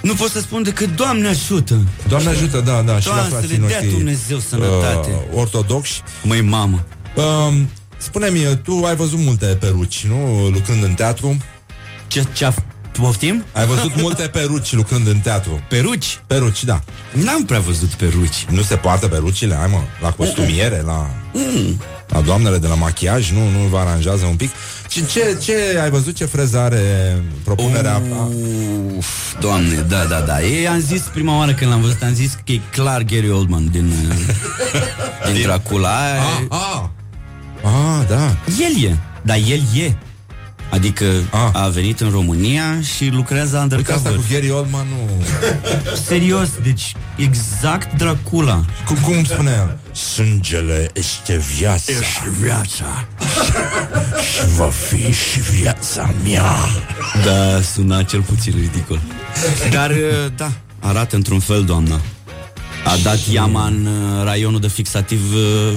[0.03, 1.84] Nu pot să spun decât Doamne ajută!
[2.09, 5.11] Doamne ajută, da, da, și la Doamne, să frații le dea noștri Dumnezeu sănătate.
[5.11, 6.03] uh, ortodoxi.
[6.22, 6.84] Măi, mamă!
[7.14, 7.61] Uh,
[7.96, 10.48] spune-mi, tu ai văzut multe peruci, nu?
[10.48, 11.36] Lucrând în teatru.
[12.07, 12.53] Ce, ce
[12.92, 13.44] poftim?
[13.53, 15.62] Ai văzut multe peruci lucrând în teatru.
[15.68, 16.20] Peruci?
[16.26, 16.80] Peruci, da.
[17.12, 18.46] N-am prea văzut peruci.
[18.48, 21.11] Nu se poartă perucile, hai mă, la costumiere, la...
[21.32, 21.80] Mm.
[22.07, 24.51] La doamnele de la machiaj, nu, nu vă aranjează un pic.
[24.91, 26.82] Și ce, ce ai văzut ce freză are
[27.45, 27.95] propunerea?
[27.95, 28.28] a-
[28.97, 30.43] Uf, doamne, da, da, da.
[30.43, 33.68] Ei, am zis prima oară când l-am văzut, am zis că e clar Gary Oldman
[33.70, 34.14] din, uh,
[35.32, 35.88] din Dracula.
[35.99, 36.82] Ah, ah.
[37.62, 38.36] Ah, da.
[38.61, 39.93] El e, dar el e.
[40.70, 41.51] Adică Ah.
[41.53, 44.14] a venit în România și lucrează Uite asta undercover.
[44.14, 45.24] cu Gary Oldman nu...
[46.05, 48.64] Serios, deci exact Dracula.
[48.86, 49.78] Cum, cum spune el?
[49.93, 51.93] Sângele este viața
[52.41, 53.07] Viața.
[54.32, 56.55] și va fi și viața mea.
[57.24, 59.01] Da, suna cel puțin ridicol.
[59.70, 62.01] Dar, uh, da, arată într-un fel, doamna.
[62.84, 65.76] A dat iama în uh, raionul de fixativ uh,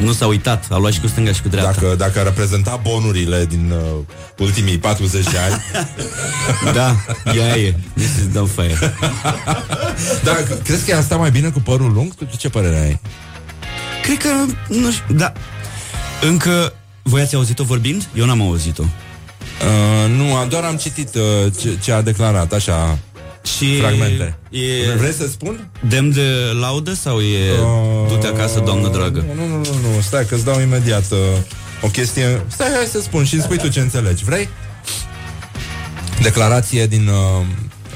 [0.00, 1.80] nu s-a uitat, a luat și cu stânga și cu dreapta.
[1.80, 4.04] Dacă, dacă ar reprezenta bonurile din uh,
[4.38, 5.62] ultimii 40 de ani,
[6.78, 6.96] Da,
[7.36, 7.74] ea e.
[7.94, 8.32] Mrs.
[8.32, 8.94] Doubtfire.
[10.24, 12.14] dar crezi că ea sta mai bine cu părul lung?
[12.14, 13.00] Tu ce părere ai?
[14.02, 14.28] Cred că,
[14.68, 15.32] nu știu, da.
[16.20, 16.72] Încă,
[17.02, 18.08] voi ați auzit-o vorbind?
[18.14, 18.82] Eu n-am auzit-o.
[18.82, 22.98] Uh, nu, doar am citit uh, ce, ce a declarat, așa,
[23.56, 24.38] Și fragmente.
[24.50, 25.68] E Vrei să spun?
[25.88, 26.28] demn de
[26.60, 29.24] laudă sau e Uh, du-te acasă, doamnă dragă?
[29.34, 31.18] Nu, nu, nu, nu, stai că îți dau imediat uh,
[31.82, 32.42] o chestie.
[32.48, 34.24] Stai, hai să spun și îmi spui tu ce înțelegi.
[34.24, 34.48] Vrei?
[36.22, 37.46] Declarație din, uh,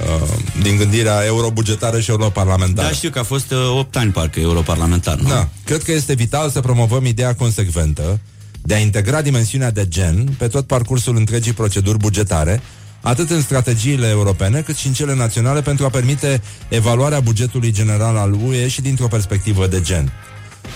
[0.03, 0.29] uh,
[0.63, 2.89] din gândirea eurobugetară și europarlamentară.
[2.89, 5.29] Da, știu că a fost uh, 8 ani parcă europarlamentar, nu?
[5.29, 5.49] Da.
[5.65, 8.21] Cred că este vital să promovăm ideea consecventă
[8.63, 12.63] de a integra dimensiunea de gen pe tot parcursul întregii proceduri bugetare,
[13.01, 18.17] atât în strategiile europene, cât și în cele naționale, pentru a permite evaluarea bugetului general
[18.17, 20.13] al UE și dintr-o perspectivă de gen.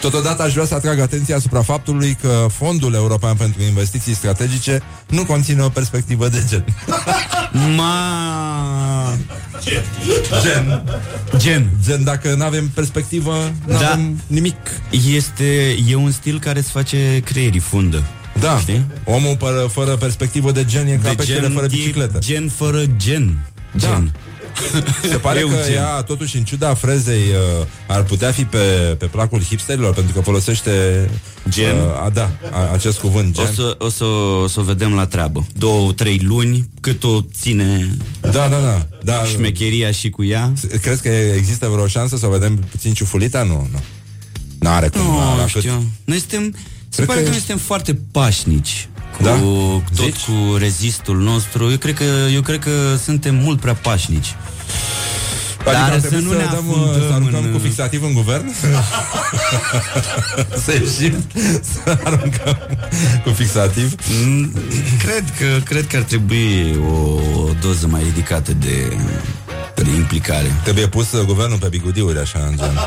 [0.01, 5.24] Totodată aș vrea să atrag atenția asupra faptului că Fondul European pentru Investiții Strategice nu
[5.24, 6.64] conține o perspectivă de gen.
[7.76, 9.16] Ma...
[10.43, 10.82] Gen.
[11.38, 11.70] Gen.
[11.86, 13.91] Gen, dacă nu avem perspectivă, nu Da.
[13.91, 14.57] avem nimic.
[15.14, 18.03] Este, e un stil care îți face creierii fundă.
[18.41, 18.86] Da, Știi?
[19.05, 22.18] omul fără, fără perspectivă de gen e ca peștele fără e bicicletă.
[22.18, 23.38] Gen fără gen.
[23.72, 24.03] Da.
[24.72, 25.11] Gen.
[25.11, 25.74] Se pare Eu că gen.
[25.74, 27.18] ea, totuși, în ciuda frezei,
[27.61, 28.59] uh, ar putea fi pe,
[28.98, 30.70] pe placul hipsterilor, pentru că folosește
[31.48, 31.76] Gen?
[31.76, 33.44] Uh, a, da, a, acest cuvânt, gen.
[33.44, 34.05] O să, o, să,
[34.42, 35.46] o să o vedem la treabă.
[35.59, 38.86] Două, trei luni, cât o ține Da, da, da.
[39.03, 39.24] da.
[39.24, 40.53] șmecheria și cu ea.
[40.82, 43.42] Crezi că există vreo șansă să o vedem puțin ciufulita?
[43.42, 43.80] Nu, nu.
[44.59, 45.01] N-are cum.
[45.01, 45.84] Nu, la- la no, cât- știu.
[46.05, 46.55] Noi suntem...
[46.92, 48.88] Se Cred pare că că noi ești- suntem foarte pașnici
[49.21, 49.97] cu Da?
[49.97, 50.25] tot Zici?
[50.25, 51.71] cu rezistul nostru.
[51.71, 52.71] Eu cred că eu cred că
[53.05, 54.35] suntem mult prea pașnici.
[55.64, 57.59] Adică Dar ar să trebui nu să, ne dăm, uh, afundăm să aruncăm în- cu
[57.59, 58.55] fixativ în guvern?
[60.64, 61.25] să ieșim,
[61.85, 62.59] să aruncăm
[63.25, 63.95] cu fixativ?
[64.25, 64.53] Mm,
[64.99, 67.18] Cred că, cred că ar trebui o
[67.61, 68.97] doză mai ridicată de,
[69.75, 70.53] de implicare.
[70.62, 72.79] Trebuie pus uh, guvernul pe bigudiuri, așa, în gen.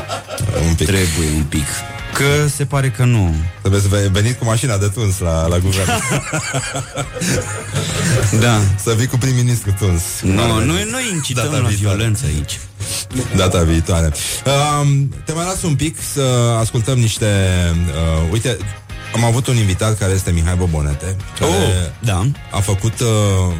[0.68, 0.86] Un pic.
[0.86, 1.64] Trebuie un pic.
[2.14, 3.34] Că se pare că nu.
[3.60, 5.90] Trebuie să ve- veniți cu mașina de tuns la, la guvern.
[8.40, 8.60] Da.
[8.82, 10.02] să vii cu prim-ministru tuns.
[10.22, 11.96] Nu, noi, noi incităm Data la viitoare.
[11.96, 12.58] violență aici.
[13.36, 14.12] Data viitoare.
[14.82, 17.26] Um, te mai las un pic să ascultăm niște...
[17.86, 18.56] Uh, uite,
[19.14, 22.26] am avut un invitat care este Mihai Bobonete, care Oh, da.
[22.52, 23.54] a făcut uh,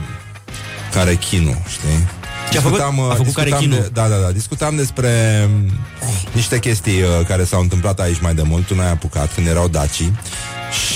[0.92, 2.08] carechinul, știi?
[2.52, 2.76] Ce a făcut?
[2.78, 3.78] Discutam, uh, A făcut discutam carechinul?
[3.82, 4.30] De, da, da, da.
[4.32, 5.10] Discutam despre
[5.54, 5.70] um,
[6.32, 8.66] niște chestii uh, care s-au întâmplat aici mai de mult.
[8.66, 10.18] Tu n-ai apucat când erau dacii.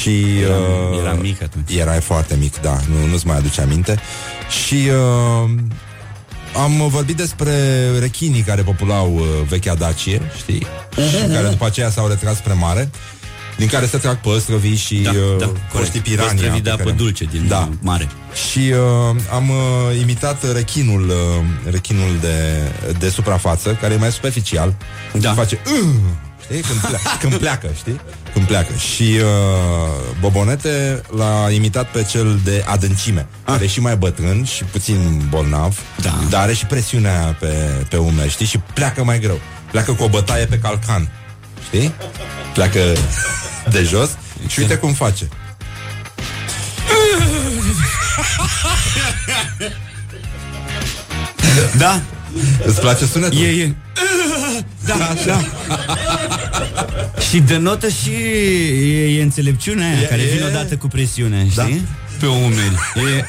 [0.00, 1.70] Și Eram- uh, eram mic atunci.
[1.76, 3.98] Erai foarte mic, da, nu, nu-ți mai aduce aminte.
[4.64, 5.50] Și uh,
[6.62, 7.52] am vorbit despre
[7.98, 10.66] rechinii care populau uh, vechea Dacie, știi?
[11.10, 12.90] Și care după aceea s-au retras spre mare.
[13.58, 16.02] Din care se trag păstrăvii și Da, uh, da, coștii corect.
[16.02, 16.32] pirania.
[16.32, 17.54] Păstrăvii de pe apă care- dulce din Da.
[17.56, 17.68] da.
[17.80, 18.08] mare.
[18.50, 22.36] Și uh, am uh, imitat rechinul, uh, rechinul de,
[22.98, 24.74] de suprafață, care e mai superficial.
[25.12, 25.32] Da.
[25.32, 25.58] Face...
[25.82, 25.88] Uh,
[26.44, 26.60] știi?
[26.60, 28.00] Când, pleacă, când pleacă, știi?
[28.32, 28.72] Când pleacă.
[28.94, 33.52] Și uh, Bobonete l-a imitat pe cel de adâncime, ah.
[33.52, 36.14] care e și mai bătrân și puțin bolnav, Da.
[36.30, 37.46] dar are și presiunea pe,
[37.88, 38.46] pe umeri, știi?
[38.46, 39.38] Și pleacă mai greu.
[39.70, 41.10] Pleacă cu o bătaie pe calcan.
[41.66, 41.92] Știi?
[42.54, 42.80] Pleacă
[43.70, 44.10] de jos
[44.46, 45.28] și uite cum face.
[51.78, 52.00] Da,
[52.64, 53.38] Îți place sunetul?
[53.38, 53.74] e, e.
[54.86, 55.40] Da, da.
[57.30, 61.54] și denotă și e, e înțelepciunea aia E- care e- vine odată cu presiunea, știi?
[61.56, 61.66] Da.
[62.20, 62.74] Pe umeri.
[62.94, 63.24] E,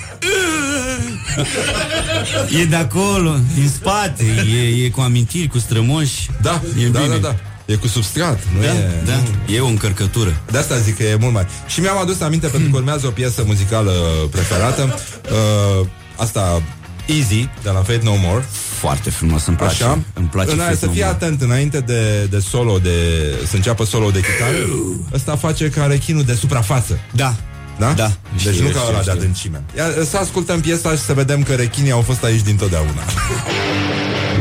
[2.62, 6.30] e de acolo, din spate, e, e cu amintiri, cu strămoși.
[6.42, 7.18] Da, e da, bine.
[7.18, 7.36] da, da.
[7.70, 8.90] E cu substrat, nu Da, e...
[9.06, 9.12] da,
[9.48, 9.54] Nu.
[9.54, 10.42] e o încărcătură.
[10.52, 11.48] De asta zic că e mult mai...
[11.68, 13.92] Și mi-am adus aminte pentru că urmează o piesă muzicală
[14.32, 15.00] preferată.
[15.82, 16.62] Uh, asta,
[17.06, 18.46] Easy, de la Fate No More.
[18.80, 19.84] Foarte frumos, îmi place.
[19.84, 20.00] Așa?
[20.14, 21.18] Îmi place În aia să Fate fii No More.
[21.24, 22.92] atent înainte de, de solo, de,
[23.48, 24.56] să înceapă solo de chitară.
[25.14, 27.00] Ăsta face ca rechinul de suprafață.
[27.12, 27.34] Da.
[27.80, 27.94] Da?
[27.94, 28.12] Da.
[28.44, 29.14] Deci Știu, nu ca știu, ăla de știu.
[29.22, 29.64] adâncime.
[29.78, 33.02] Ia, să ascultăm piesa și să vedem că rechinii au fost aici dintotdeauna.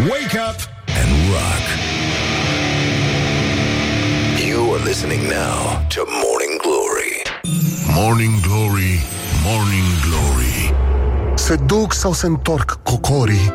[0.09, 0.59] Wake up
[1.03, 1.88] and rock.
[4.89, 5.57] Listening now
[5.95, 7.13] to Morning Glory.
[8.01, 8.95] Morning Glory,
[9.45, 10.73] Morning Glory.
[11.35, 13.53] Se duc sau se întorc cocorii?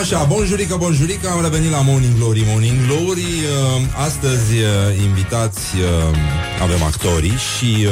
[0.00, 3.20] Așa, bonjurică, bonjurică, am revenit la Morning Glory, Morning Glory.
[3.20, 7.86] Uh, astăzi, uh, invitați, uh, avem actorii și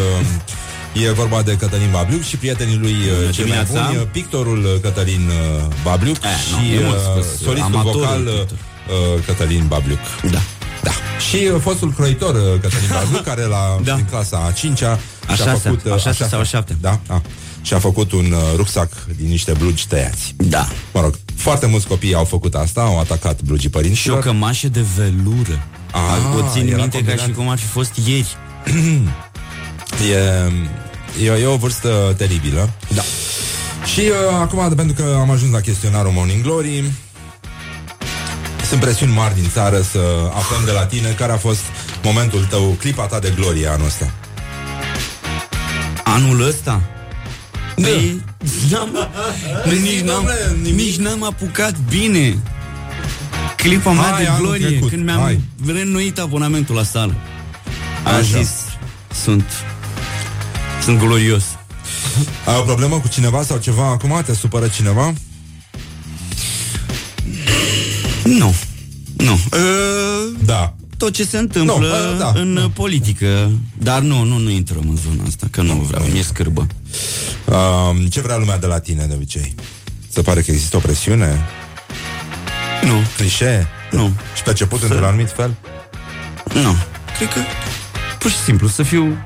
[0.94, 3.86] uh, e vorba de Cătălin Babliuc și prietenii lui uh, cei mai dimineața.
[3.86, 7.74] buni, uh, pictorul uh, Cătălin uh, Babliuc Eh, nu, și e mult uh, spus, solistul
[7.74, 8.56] amatorul vocal uh, pictor.
[9.16, 9.98] uh, Cătălin Babliuc.
[10.30, 10.38] Da.
[11.32, 11.38] Da.
[11.38, 13.94] Și uh, fostul croitor uh, Cătălin Babliuc, care la Da.
[13.94, 14.98] din clasa a 5-a
[15.28, 15.84] A și-a șasea, făcut...
[15.84, 16.76] uh, a șasea sau a șaptea.
[16.80, 17.22] Da, a,
[17.62, 20.34] și-a făcut un uh, rucsac din niște blugi tăiați.
[20.36, 20.68] Da.
[20.92, 24.18] Mă rog, foarte mulți copii au făcut asta, au atacat blugii Și o părinților.
[24.18, 25.66] cămașă de velură.
[25.92, 27.26] Ah, o țin era minte ca combinat.
[27.26, 28.36] și cum ar fi fost ieri.
[30.12, 32.70] E, e, e o vârstă teribilă.
[32.94, 33.02] Da.
[33.92, 36.84] Și uh, acum, pentru că am ajuns la chestionarul Morning Glory,
[38.68, 39.98] sunt presiuni mari din țară să
[40.34, 41.60] aflăm de la tine care a fost
[42.02, 44.12] momentul tău, clipa ta de glorie anul ăsta.
[46.04, 46.80] Anul ăsta?
[47.76, 47.88] Da.
[47.88, 48.22] Păi,
[48.70, 48.88] n-am,
[49.82, 50.74] nici, n-am, domnule, nimic.
[50.74, 52.38] nici n-am apucat bine.
[53.56, 55.40] Clipa mea Hai, de anul glorie, trecut, când mi-am hai.
[55.66, 57.14] reînnoit abonamentul la sală.
[58.04, 58.38] Am Așa.
[58.38, 58.50] zis,
[59.22, 59.44] sunt,
[60.82, 61.42] sunt glorios.
[62.44, 64.22] Ai o problemă cu cineva sau ceva acum?
[64.26, 65.12] Te supără cineva?
[69.18, 69.32] Nu.
[69.32, 70.74] Uh, Da.
[70.96, 72.68] tot ce se întâmplă Nu, bă, da, în nu.
[72.68, 73.50] politică.
[73.78, 76.66] Dar nu, nu, nu intrăm în zona asta, că nu vreau, mi-e scârbă.
[77.44, 79.54] Um, ce vrea lumea de la tine de obicei?
[80.08, 81.46] Se pare că există o presiune?
[82.82, 83.66] Nu, Clișee?
[83.90, 84.12] Nu.
[84.36, 85.54] Și perceput într-un anumit fel?
[86.54, 86.74] nu.
[87.16, 87.40] Cred că
[88.18, 89.16] pur și simplu să fiu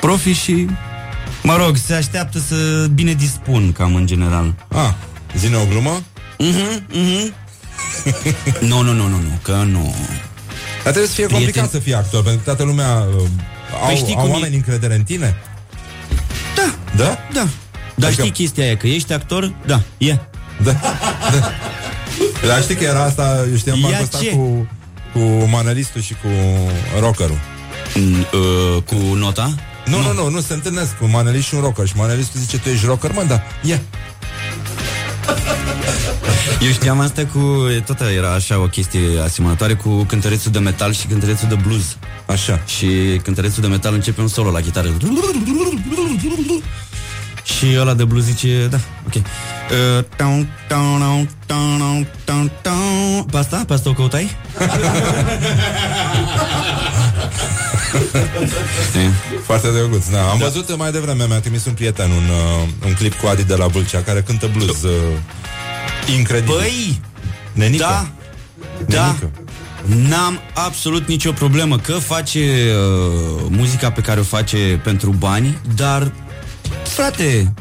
[0.00, 0.66] profi și
[1.42, 4.54] Mă rog, se așteaptă să bine dispun cam în general.
[4.68, 4.90] Ah,
[5.36, 6.02] zine o glumă?
[8.60, 9.94] Nu, nu, nu, nu, nu, că nu.
[10.82, 13.22] Dar trebuie să fie Prieten- complicat să fii actor, pentru că toată lumea uh,
[13.88, 14.32] au, știi au cum e?
[14.32, 15.36] oameni încredere în tine?
[16.56, 17.18] Da, Da?
[17.32, 17.46] da.
[17.94, 19.52] Dar Adică- știi chestia aia, că ești actor?
[19.66, 20.12] Da, e.
[20.62, 20.72] Da.
[20.72, 21.50] da.
[22.46, 24.30] Dar știi că era asta, eu știam Ia bancul ăsta ce?
[24.30, 24.68] cu,
[25.12, 25.18] cu
[25.50, 26.28] manelistul și cu
[27.00, 27.38] rockerul.
[27.94, 29.54] Mm, uh, cu nota?
[29.86, 32.68] Nu, nu, nu, nu, se întâlnesc cu manelist și un rocker și manelistul zice, tu
[32.68, 33.80] ești rocker, mă, da, ia.
[36.60, 37.68] Eu știam asta cu...
[37.86, 41.96] Tot era așa o chestie asemănătoare cu cântărețul de metal și cântărețul de blues.
[42.26, 42.62] Așa.
[42.66, 44.88] Și cântărețul de metal începe un solo la chitară.
[47.44, 49.14] Și ăla de blues zice, da, ok.
[49.14, 49.22] Uh,
[50.16, 53.24] taun, taun, taun, taun, taun, taun.
[53.30, 53.64] Pe asta?
[53.66, 54.36] Pe asta o căutai?
[58.88, 59.10] Știi?
[59.48, 60.22] Foarte drăguț, da.
[60.22, 60.44] Am da.
[60.44, 63.66] văzut mai devreme, mi-a trimis un prieten un, uh, un clip cu Adi de la
[63.66, 64.90] Vâlcea, care cântă blues uh,
[66.16, 66.54] incredibil.
[66.54, 67.00] Băi,
[67.52, 67.84] Nenică.
[67.84, 68.08] da,
[68.86, 69.06] da.
[69.06, 69.30] Nenică.
[70.08, 76.12] N-am absolut nicio problemă că face uh, muzica pe care o face pentru bani, dar
[76.84, 77.52] frate,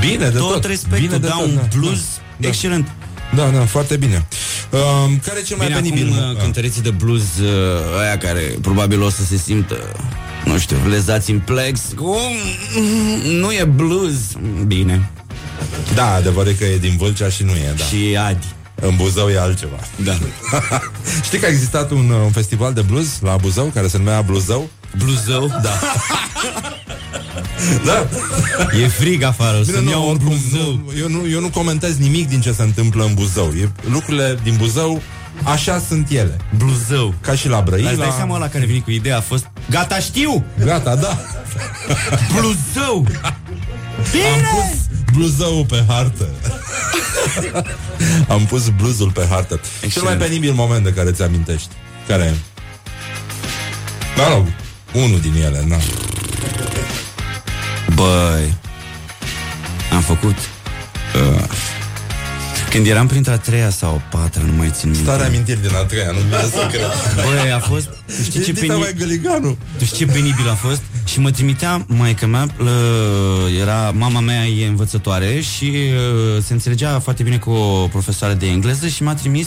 [0.00, 0.64] Bine de tot, tot.
[0.64, 1.68] respectul, Bine de da, tot, un da.
[1.76, 2.00] blues
[2.36, 2.48] Da.
[2.48, 2.88] excelent.
[3.34, 4.26] Da, da, foarte bine.
[4.70, 4.80] Uh,
[5.24, 6.12] care e cel mai Bine, penibil?
[6.12, 9.76] acum uh, cântăreții de blues uh, aia care probabil o să se simtă
[10.44, 12.16] nu știu, lezați în plex Cum?
[13.40, 14.14] Nu e blues
[14.66, 15.10] Bine
[15.94, 17.84] Da, adevărul e că e din Vâlcea și nu e, da.
[17.84, 18.46] Și Adi
[18.80, 19.76] În Buzău e altceva.
[20.04, 20.12] Da
[21.26, 24.20] Știi că a existat un, uh, un festival de blues la Buzău, care se numea
[24.20, 24.68] Bluzău?
[24.98, 25.78] Bluzău Da
[27.84, 28.06] Da.
[28.82, 31.96] E frig afară, o să-mi iau un oricum, bluzău nu, eu, nu, eu nu comentez
[31.96, 33.52] nimic din ce se întâmplă în Buzău.
[33.60, 35.02] E, lucrurile din Buzău,
[35.42, 36.36] așa sunt ele.
[36.56, 38.14] Bluzău Ca și la Îți dai Brăila.
[38.16, 40.44] seama ăla care a venit cu ideea a fost Gata, știu!
[40.64, 41.18] Gata, da.
[42.32, 43.06] Bluzău!
[43.24, 46.28] Am pus bluzăul pe hartă.
[48.28, 49.54] Am pus bluzul pe hartă.
[49.54, 50.18] Cel Excelent.
[50.18, 51.68] mai penibil moment de care ți amintești.
[52.06, 52.34] Care e?
[54.16, 54.46] Mă rog,
[55.04, 55.76] unul din ele, na.
[57.94, 58.54] Băi
[59.94, 61.42] Am făcut uh,
[62.74, 65.74] Când eram printre a treia sau a patra Nu mai țin minte Stare amintiri din
[65.74, 66.90] a treia, nu vine să cred.
[67.14, 68.78] Băi, a fost Tu știi ce, Dita peni...
[68.78, 69.56] mai găliganu.
[69.78, 70.82] tu știi ce penibil a fost?
[71.04, 76.98] Și mă trimitea Maica mea uh, Era Mama mea e învățătoare Și uh, se înțelegea
[76.98, 79.46] foarte bine cu o profesoară de engleză Și m-a trimis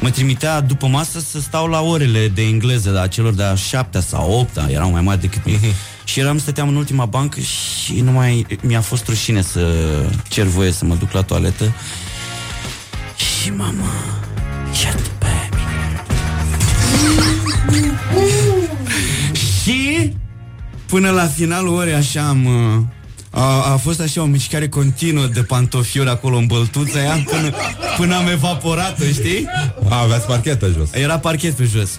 [0.00, 4.00] Mă trimitea după masă să stau la orele de engleză La celor de a șaptea
[4.00, 5.58] sau opta Erau mai mari decât mine
[6.04, 9.60] Și eram, stăteam în ultima bancă Și nu mai mi-a fost rușine să
[10.28, 11.72] cer voie să mă duc la toaletă
[13.16, 13.92] Și mama
[14.84, 15.26] Iată pe
[19.62, 20.12] Și
[20.86, 22.44] până la finalul orei așa am...
[22.44, 22.82] uh,
[23.30, 27.50] A, a fost așa o mișcare continuă de pantofiori acolo în băltuța aia până,
[27.96, 29.46] până am evaporat știi?
[29.88, 30.88] A, aveați parchetă jos.
[30.92, 31.90] Era parchet pe jos.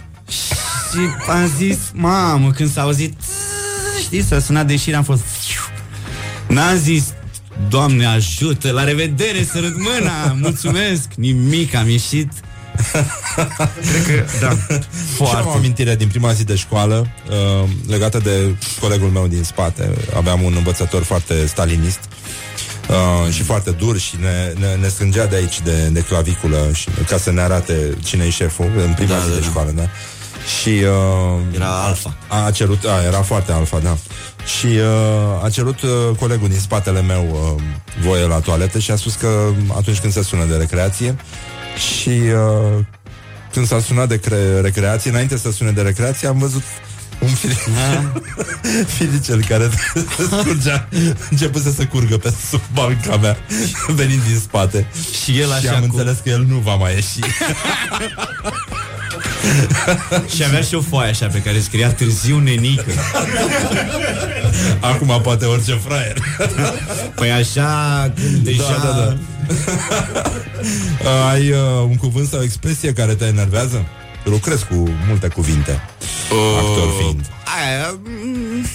[0.91, 0.99] Și
[1.29, 3.13] am zis, mamă, când s-a auzit,
[4.01, 5.23] știi, s-a sunat de ieșire, am fost...
[6.47, 7.13] N-am zis,
[7.69, 12.31] Doamne ajută, la revedere, sărut mâna, mulțumesc, nimic, am ieșit.
[13.91, 14.49] Cred că, da,
[15.15, 15.57] Și am o foarte.
[15.57, 19.89] amintire din prima zi de școală uh, legată de colegul meu din spate.
[20.15, 21.99] Aveam un învățător foarte stalinist
[22.89, 26.87] uh, și foarte dur și ne, ne, ne strângea de aici de, de claviculă și,
[27.09, 29.45] ca să ne arate cine e șeful în prima Da, zi da, de da.
[29.45, 29.71] școală.
[29.75, 29.89] Da?
[30.61, 32.15] Și uh, Era alfa.
[32.27, 33.97] a cerut, a, era foarte alfa, da.
[34.47, 37.63] Și uh, a cerut uh, colegul din spatele meu uh,
[38.03, 41.15] voie la toaletă și a spus că atunci când se sună de recreație
[41.99, 42.83] și uh,
[43.51, 46.63] când s-a sunat de cre- recreație, înainte să sune de recreație, am văzut
[47.19, 47.57] un fil-
[48.97, 49.69] filicel care
[50.41, 50.87] scurgea,
[51.29, 53.37] începuse să curgă pe sub banca mea,
[53.87, 54.87] venind din spate.
[55.23, 55.85] Și el și așa am cu...
[55.97, 57.19] înțeles că el nu va mai ieși.
[60.35, 62.91] Și avea și o foaie așa pe care scria târziu nenică.
[64.79, 66.17] Acum poate orice fraier.
[67.15, 68.63] Păi așa, când deja...
[68.83, 69.15] Da, da, da.
[71.03, 73.85] Uh, Ai uh, un cuvânt sau o expresie care te enervează?
[74.23, 75.81] Lucrez cu multe cuvinte,
[76.57, 77.25] actor fiind.
[77.57, 78.65] Aia, mm,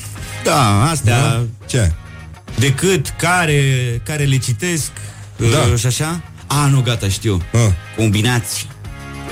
[0.45, 1.19] da, astea...
[1.21, 1.45] Da?
[1.67, 1.93] Ce?
[2.59, 3.63] decât care,
[4.05, 4.91] care le citesc
[5.37, 5.45] Da.
[5.73, 6.23] uh, și așa.
[6.47, 7.43] A, nu, gata, știu.
[7.53, 7.73] Ah.
[7.97, 8.67] Combinații.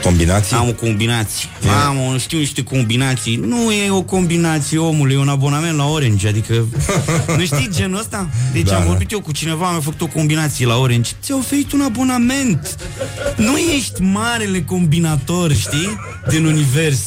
[0.02, 0.56] Combinații?
[0.56, 1.48] Am o combinație.
[1.86, 3.36] Am, știu niște combinații.
[3.36, 6.28] Nu e o combinație, omule, e un abonament la Orange.
[6.28, 6.66] Adică,
[7.36, 8.28] nu știi genul ăsta?
[8.52, 8.88] Deci Da, am da.
[8.88, 11.10] vorbit eu cu cineva, mi-a făcut o combinație la Orange.
[11.22, 12.76] Ți-a oferit un abonament.
[13.36, 15.98] Nu ești marele combinator, știi?
[16.28, 17.00] Din univers.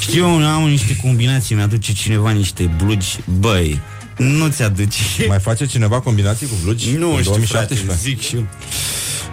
[0.00, 3.18] Știu, eu am niște combinații, mi-aduce cineva niște blugi.
[3.38, 3.80] Băi,
[4.16, 5.00] nu ți-aduce.
[5.28, 6.90] Mai face cineva combinații cu blugi?
[6.90, 7.86] Nu în știu, 2017?
[7.86, 8.46] frate, zic și eu.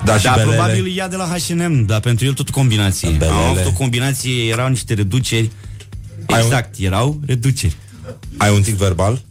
[0.06, 0.56] Da, și Da, belele.
[0.56, 3.10] probabil ia de la H&M, dar pentru el tot combinații.
[3.10, 3.32] Belele.
[3.38, 5.52] Am avut o combinație, erau niște reduceri.
[6.28, 7.76] Ai un- Exact, erau reduceri.
[8.38, 9.22] Ai un tic verbal?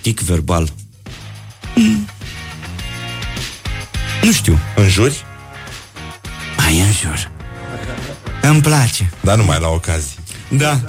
[0.00, 0.68] Tic verbal.
[1.74, 2.08] Mm.
[4.22, 4.58] Nu știu.
[4.76, 5.24] În juri?
[6.56, 7.30] Mai în jur.
[8.42, 9.10] Îmi place.
[9.20, 10.16] Dar numai la ocazii.
[10.48, 10.80] Da.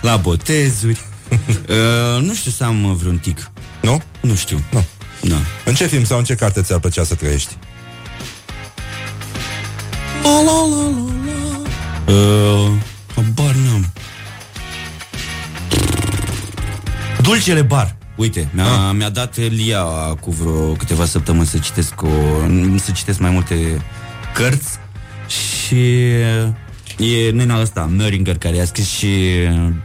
[0.00, 1.00] La botezuri.
[1.68, 3.50] uh, nu știu să am uh, vreun tic.
[3.82, 4.02] Nu?
[4.20, 4.62] Nu știu.
[4.72, 4.84] Nu.
[5.22, 5.36] Da.
[5.64, 7.56] În ce film sau în ce carte ți-ar plăcea să trăiești?
[12.06, 12.70] Uh,
[13.14, 13.92] habar n-am.
[17.22, 17.96] Dulcele bar.
[18.16, 18.94] Uite, mi-a, Ah.
[18.96, 19.82] mi-a dat Lia
[20.20, 22.08] cu vreo câteva săptămâni să citesc o,
[22.76, 23.82] să citesc mai multe
[24.34, 24.78] cărți
[25.28, 26.00] și
[26.98, 29.06] e nena ăsta, Möringer, care a scris și
[29.50, 29.82] mm,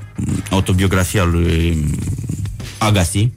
[0.49, 1.85] autobiografia lui
[2.77, 3.31] Agassi.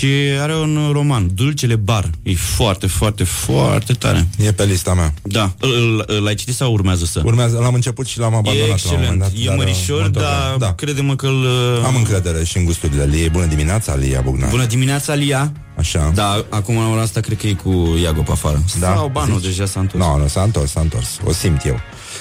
[0.00, 2.10] Și are un roman, Dulcele Bar.
[2.22, 4.28] E foarte, foarte, foarte tare.
[4.38, 5.14] E pe lista mea.
[5.22, 5.52] Da.
[5.60, 7.22] Îl- îl- L-ai citit sau urmează să?
[7.24, 9.44] Urmează, l-am început și l-am abandonat E la un moment excelent.
[9.46, 9.54] dat.
[9.54, 10.72] e mărișor, mă întorc la- dar Da.
[10.74, 11.42] crede-mă că îl...
[11.42, 13.28] uh, Am încredere și în gusturile Liei.
[13.28, 14.48] Bună dimineața, Lia Bugna.
[14.48, 15.52] Bună dimineața, Lia.
[15.76, 16.10] Așa.
[16.14, 18.62] Da, acum la ora asta cred că e cu Iago pe afară.
[18.80, 19.46] Da, Sau banul zici?
[19.48, 20.04] deja s-a întors.
[20.04, 21.18] Nu, nu, s-a întors, s-a întors.
[21.24, 21.80] O simt eu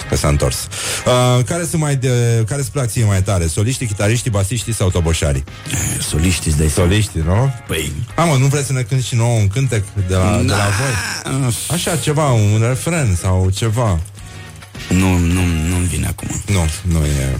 [0.09, 0.67] că s-a întors.
[1.05, 3.47] Uh, care sunt mai de, care îți plac ție mai tare?
[3.47, 5.43] Soliștii, chitariștii, basiștii sau toboșarii?
[5.71, 6.89] Eh, Soliști îți dai seama.
[6.89, 7.53] Soliștii, nu?
[7.67, 7.91] Păi...
[8.15, 10.67] A, mă, nu vreți să ne cânti și nouă un cântec de la, de la
[10.79, 11.53] voi?
[11.71, 13.99] Așa, ceva, un refren sau ceva.
[14.89, 16.27] Nu, nu, nu-mi vine acum.
[16.45, 17.37] Nu, nu e...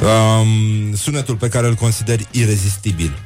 [0.00, 3.18] Um, sunetul pe care îl consideri irezistibil.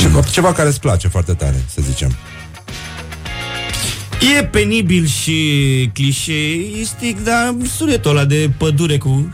[0.00, 2.16] Ceva, ceva care îți place foarte tare, să zicem.
[4.38, 9.30] E penibil și clișeistic, dar sunetul ăla de pădure cu...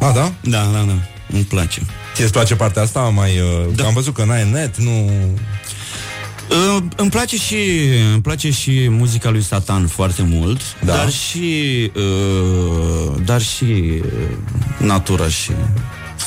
[0.00, 0.32] A, da?
[0.40, 0.94] Da, da, da.
[1.32, 1.80] Îmi place.
[2.14, 3.00] Ție îți place partea asta?
[3.00, 3.84] Mai, uh, Da.
[3.84, 5.10] Am văzut că n-ai net, nu...
[6.50, 7.56] Uh, îmi place și
[8.12, 10.94] îmi place și muzica lui Satan foarte mult, Da.
[10.96, 14.02] dar și uh, dar și uh,
[14.78, 15.50] natura și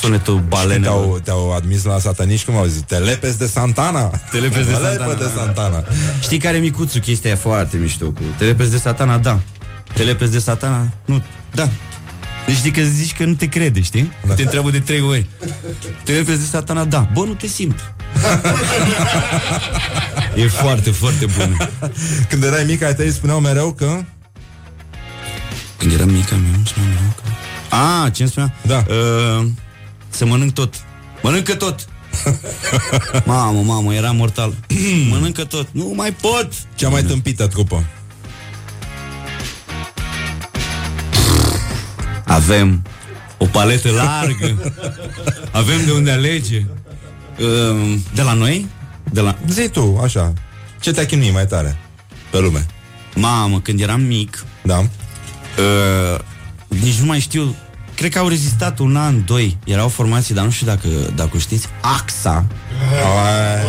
[0.04, 0.96] sunetul balenelor.
[1.06, 2.82] Te-au, te-au admis la sataniști, cum au zis?
[2.88, 4.10] Te lepezi de Santana?
[4.32, 5.06] Te lepezi de Te Santana.
[5.06, 5.84] lepezi de Santana.
[6.22, 9.40] Știi care e micuțul chestia e foarte mișto cu Te lepezi de satana, da
[9.94, 11.24] Te lepezi de satana, nu,
[11.54, 11.70] da
[12.46, 14.12] deci știi că zici că nu te crede, știi?
[14.28, 14.34] Da.
[14.34, 15.26] Te întreabă de trei ori
[16.04, 17.94] Te lepezi de satana, da Bă, nu te simt
[20.36, 21.58] E foarte, foarte bun
[22.30, 24.00] Când erai mic, ai tăi spuneau mereu că...
[25.78, 27.22] Când eram mică, mi îmi spunea mereu că...
[27.76, 28.54] A, ce îmi spunea?
[28.62, 28.84] Da.
[28.90, 29.46] Uh,
[30.14, 30.74] să mănânc tot
[31.22, 31.88] Mănâncă tot
[33.26, 34.54] Mamă, mamă, era mortal
[35.10, 37.84] Mănâncă tot, nu mai pot Cea mai tâmpită trupă.
[42.26, 42.82] Avem
[43.38, 44.72] o paletă largă
[45.52, 46.66] Avem de unde alege
[47.40, 48.68] Uh, De la noi?
[49.12, 49.38] De la...
[49.50, 50.34] Zi tu, așa.
[50.80, 51.78] Ce te-a chinuit mai tare
[52.32, 52.66] pe lume?
[53.16, 54.78] Mamă, când eram mic Da?
[54.80, 56.20] uh,
[56.68, 57.56] Nici nu mai știu
[57.96, 59.58] Cred că au rezistat un an, doi.
[59.66, 62.46] Erau formații, dar nu știu dacă, dacă o știți AXA
[62.90, 63.66] Ai,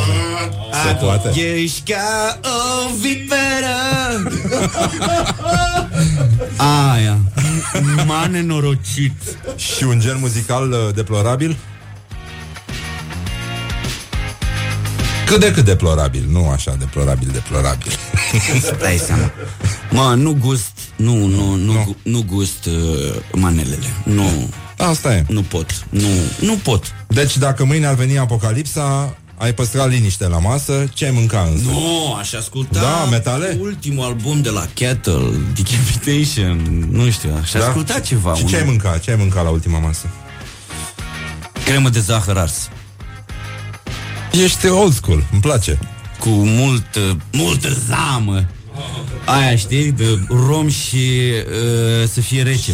[0.84, 1.40] se poate.
[1.40, 3.76] Ești ca o viperă.
[6.92, 7.18] Aia.
[8.06, 9.12] M-a nenorocit.
[9.56, 11.56] Și un gen muzical uh, deplorabil?
[15.26, 17.92] Cât de cât deplorabil, nu așa deplorabil, deplorabil.
[18.54, 19.32] Îți dai seama.
[19.90, 21.96] Mă, nu gust Nu, nu, nu, nu.
[22.02, 25.24] nu gust uh, manelele Nu, Asta e.
[25.28, 26.08] nu pot Nu,
[26.40, 31.10] nu pot Deci dacă mâine ar veni apocalipsa, ai păstrat liniște la masă, ce ai
[31.10, 31.64] mânca însă?
[31.70, 33.58] Nu, aș asculta Da, metale?
[33.60, 37.66] Ultimul album de la Kettle Decapitation Nu știu, aș Da?
[37.66, 38.72] asculta ceva Și ce ai unul.
[38.74, 38.98] mânca?
[38.98, 40.06] Ce ai mânca la ultima masă?
[41.64, 42.68] Cremă de zahăr ars
[44.44, 45.78] Ești old school, îmi place.
[46.18, 46.86] Cu mult,
[47.32, 48.44] multă zamă
[49.24, 50.18] Aia știi, de
[50.48, 52.72] rom și uh, să fie rece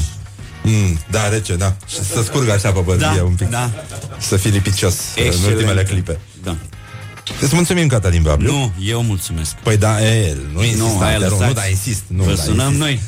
[0.63, 1.77] Mm, da, rece, da.
[1.89, 3.49] Și să scurgă așa pe bărbie un pic.
[3.49, 3.71] da
[4.19, 5.55] Să fii lipicios în Excelent.
[5.55, 6.19] ultimele clipe.
[6.43, 6.57] Da
[7.41, 8.51] Îți mulțumim, Cătălin Babliu.
[8.53, 9.55] Nu, eu mulțumesc.
[9.55, 11.47] Păi da, e, nu insist, Nu, hai, te rog, lăsați.
[11.49, 12.03] nu, da, insist.
[12.07, 12.81] Nu, Vă da, sunăm insist.
[12.81, 13.01] noi.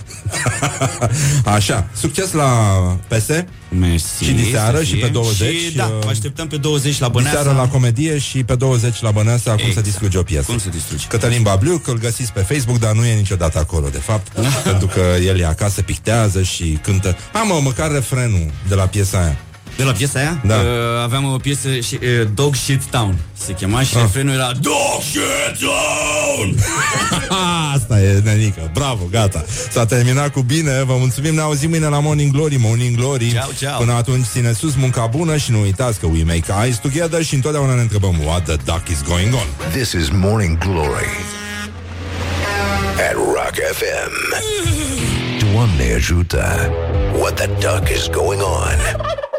[1.54, 2.46] Așa, succes la
[3.08, 3.26] PS,
[3.78, 4.24] Mersi.
[4.24, 5.00] Și diseară să și fie.
[5.04, 7.36] pe 20, Și, da, uh, vă așteptăm pe 20 la Băneasa.
[7.38, 9.74] diseară la comedie și pe 20 la Băneasa, cum Exact.
[9.74, 10.44] să distruge o piesă.
[10.46, 11.06] Cum să distrugi.
[11.06, 14.28] Cătălin Babliu, că îl găsiți pe Facebook, dar nu e niciodată acolo, de fapt,
[14.70, 17.16] pentru că el e acasă, pictează și cântă.
[17.32, 19.36] Ha, mă, măcar refrenul de la piesa aia.
[19.76, 20.40] De la piesa aia?
[20.46, 20.54] Da.
[20.54, 20.62] Uh,
[21.02, 24.00] aveam o piesă și, uh, Dog Shit Town Se chema și Ah.
[24.02, 26.54] refrenul era Dog Shit Town
[27.74, 32.00] Asta e, nenică, bravo, gata S-a terminat cu bine, vă mulțumim Ne auzim mâine la
[32.00, 33.78] Morning Glory, Morning Glory Ciao, ciao.
[33.78, 37.34] Până atunci ține sus munca bună Și nu uitați că we make eyes together Și
[37.34, 41.06] întotdeauna ne întrebăm What the duck is going on This is Morning Glory
[43.08, 44.12] at Rock FM.
[45.52, 46.70] Doamne ajută!
[47.18, 48.76] What the duck is going on?